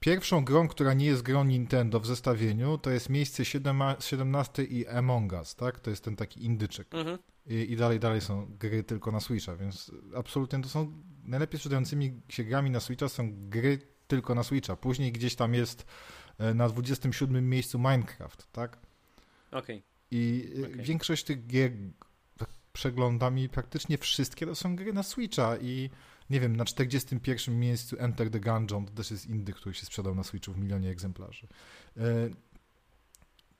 [0.00, 3.44] Pierwszą grą, która nie jest grą Nintendo w zestawieniu, to jest miejsce
[4.00, 5.80] 17 i Among Us, tak?
[5.80, 6.94] To jest ten taki indyczek.
[6.94, 7.18] Mhm.
[7.46, 10.92] I, I, dalej, dalej są gry tylko na Switcha, więc absolutnie to są
[11.24, 13.78] najlepiej sprzedającymi się grami na Switcha są gry
[14.08, 14.76] tylko na Switcha.
[14.76, 15.86] Później gdzieś tam jest
[16.38, 18.78] e, na 27 miejscu Minecraft, tak?
[19.50, 19.76] Okej.
[19.76, 19.82] Okay.
[20.10, 20.82] I e, okay.
[20.82, 21.72] większość tych gier
[22.36, 25.90] tak przeglądam i praktycznie wszystkie to są gry na Switcha i
[26.30, 30.14] nie wiem, na 41 miejscu Enter the Gungeon, to też jest indy, który się sprzedał
[30.14, 31.46] na Switchu w milionie egzemplarzy.
[31.96, 32.02] E,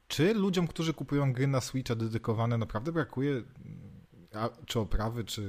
[0.08, 3.42] czy ludziom, którzy kupują gry na Switcha dedykowane, naprawdę brakuje
[4.34, 5.42] a, czy oprawy, czy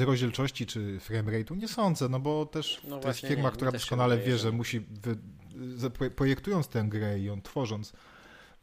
[0.00, 1.56] rozdzielczości, czy framerate'u?
[1.56, 4.80] Nie sądzę, no bo też no to jest firma, nie, która doskonale wie, że musi,
[4.80, 7.92] wy, projektując tę grę i ją tworząc,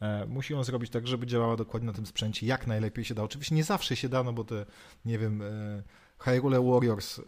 [0.00, 3.22] e, musi ją zrobić tak, żeby działała dokładnie na tym sprzęcie, jak najlepiej się da.
[3.22, 4.66] Oczywiście nie zawsze się da, no bo te,
[5.04, 5.42] nie wiem...
[5.42, 5.82] E,
[6.24, 7.22] Hyrule Warriors e,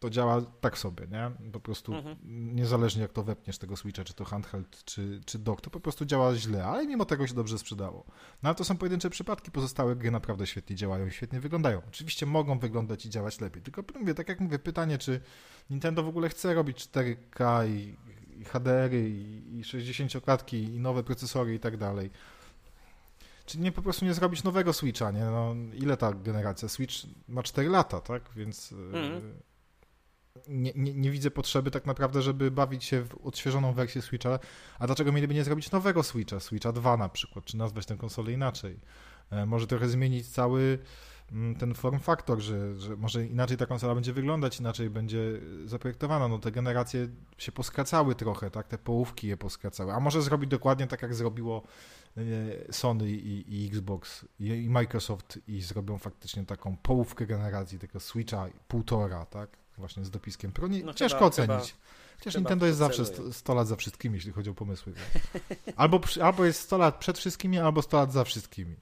[0.00, 1.50] to działa tak sobie, nie?
[1.52, 2.16] Po prostu mhm.
[2.54, 6.04] niezależnie jak to wepniesz tego Switcha, czy to handheld, czy, czy dock, to po prostu
[6.04, 8.04] działa źle, ale mimo tego się dobrze sprzedało.
[8.42, 11.82] No ale to są pojedyncze przypadki, pozostałe gry naprawdę świetnie działają i świetnie wyglądają.
[11.88, 15.20] Oczywiście mogą wyglądać i działać lepiej, tylko mówię, tak jak mówię, pytanie, czy
[15.70, 17.96] Nintendo w ogóle chce robić 4K i,
[18.40, 22.10] i HDR-y i, i 60-klatki i nowe procesory i tak dalej.
[23.50, 25.24] Czy nie po prostu nie zrobić nowego Switcha, nie?
[25.24, 26.68] No, ile ta generacja?
[26.68, 26.94] Switch
[27.28, 28.22] ma 4 lata, tak?
[28.36, 29.32] Więc mm.
[30.48, 34.38] nie, nie, nie, widzę potrzeby tak naprawdę, żeby bawić się w odświeżoną wersję Switcha.
[34.78, 36.40] A dlaczego mieliby nie zrobić nowego Switcha?
[36.40, 38.80] Switcha 2 na przykład, czy nazwać tę konsolę inaczej?
[39.30, 40.78] E, może trochę zmienić cały
[41.32, 46.28] mm, ten form factor, że, że może inaczej ta konsola będzie wyglądać, inaczej będzie zaprojektowana.
[46.28, 48.68] No te generacje się poskracały trochę, tak?
[48.68, 49.92] Te połówki je poskracały.
[49.92, 51.62] A może zrobić dokładnie tak, jak zrobiło
[52.70, 58.46] Sony i, i Xbox i, i, Microsoft i zrobią faktycznie taką połówkę generacji tego Switcha
[58.68, 59.50] półtora, tak?
[59.78, 60.68] Właśnie z dopiskiem Pro.
[60.68, 61.48] Nie, no ciężko chyba, ocenić.
[61.48, 64.92] Chyba, Chociaż chyba Nintendo jest zawsze 100, 100 lat za wszystkimi, jeśli chodzi o pomysły.
[65.76, 68.76] Albo, albo jest 100 lat przed wszystkimi, albo 100 lat za wszystkimi.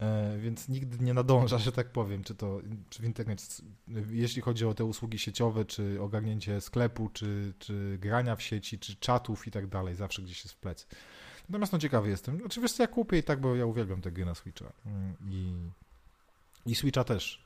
[0.00, 2.60] E, więc nigdy nie nadąża, że tak powiem, czy to
[2.90, 3.44] czy w internecie,
[4.10, 8.96] jeśli chodzi o te usługi sieciowe, czy ogarnięcie sklepu, czy, czy grania w sieci, czy
[8.96, 10.86] czatów i tak dalej, zawsze gdzieś jest w plecy.
[11.48, 12.40] Natomiast no ciekawy jestem.
[12.46, 14.72] Oczywiście ja kupię i tak, bo ja uwielbiam te gry na Switcha.
[14.86, 15.70] Mm, I,
[16.66, 17.42] i Switcha też,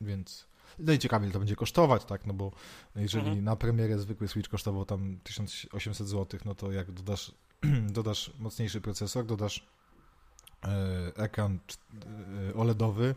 [0.00, 0.52] więc...
[0.78, 2.52] No i ciekawie, ile to będzie kosztować, tak, no bo
[2.96, 3.44] jeżeli mhm.
[3.44, 7.32] na premierę zwykły Switch kosztował tam 1800 zł, no to jak dodasz,
[7.98, 9.66] dodasz mocniejszy procesor, dodasz
[10.64, 11.58] e, ekran
[12.50, 13.14] e, OLEDowy,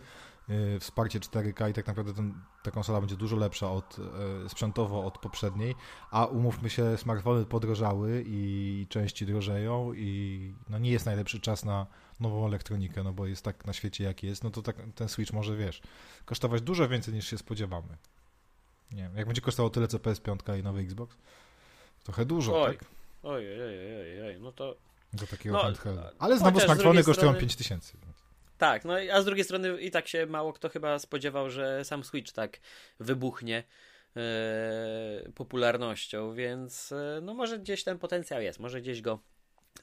[0.79, 2.33] wsparcie 4K i tak naprawdę ten,
[2.63, 3.97] ta konsola będzie dużo lepsza od,
[4.43, 5.75] yy, sprzętowo od poprzedniej,
[6.11, 11.87] a umówmy się, smartfony podrożały i części drożeją i no nie jest najlepszy czas na
[12.19, 15.33] nową elektronikę, no bo jest tak na świecie jak jest, no to tak, ten Switch
[15.33, 15.81] może, wiesz,
[16.25, 17.97] kosztować dużo więcej niż się spodziewamy.
[18.91, 21.17] Nie wiem, jak będzie kosztowało tyle co PS5 i nowy Xbox?
[22.03, 22.77] Trochę dużo, Oj.
[22.77, 22.87] tak?
[23.23, 24.75] Oj, oj, oj, oj, oj, no to
[25.13, 26.01] Do takiego No, handheldu.
[26.19, 27.97] Ale znowu smartfony kosztują strony- 5000.
[28.57, 32.03] tak, no a z drugiej strony i tak się mało kto chyba spodziewał, że sam
[32.03, 32.59] Switch tak
[32.99, 33.63] wybuchnie
[34.15, 39.19] e, popularnością, więc e, no może gdzieś ten potencjał jest, może gdzieś go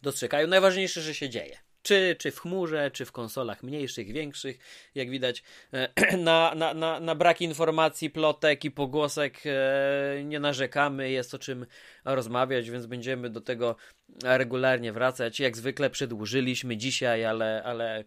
[0.03, 0.47] dostrzegają.
[0.47, 1.59] Najważniejsze, że się dzieje.
[1.83, 4.59] Czy, czy w chmurze, czy w konsolach mniejszych, większych.
[4.95, 11.11] Jak widać, e, na, na, na, na brak informacji, plotek i pogłosek e, nie narzekamy.
[11.11, 11.67] Jest o czym
[12.05, 13.77] rozmawiać, więc będziemy do tego
[14.25, 15.41] regularnie wracać.
[15.41, 18.05] Jak zwykle przedłużyliśmy dzisiaj, ale, ale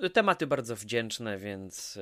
[0.00, 1.98] e, tematy bardzo wdzięczne, więc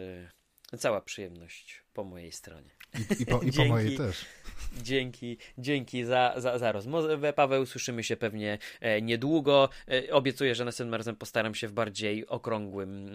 [0.79, 2.71] cała przyjemność po mojej stronie.
[2.99, 4.25] I, i, po, i po mojej też.
[4.83, 7.67] Dzięki, dzięki za, za, za rozmowę, Paweł.
[7.67, 9.69] Słyszymy się pewnie e, niedługo.
[9.89, 13.07] E, obiecuję, że następnym razem postaram się w bardziej okrągłym,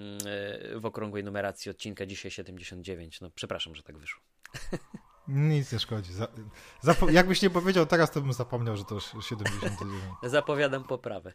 [0.73, 2.05] e, w okrągłej numeracji odcinka.
[2.05, 3.21] Dzisiaj 79.
[3.21, 4.21] No, przepraszam, że tak wyszło.
[5.27, 6.11] Nic nie szkodzi.
[6.83, 9.91] Zapo- jakbyś nie powiedział teraz, to bym zapomniał, że to już 79.
[10.23, 11.33] Zapowiadam poprawę.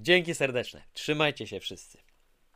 [0.00, 0.82] Dzięki serdeczne.
[0.92, 1.98] Trzymajcie się wszyscy.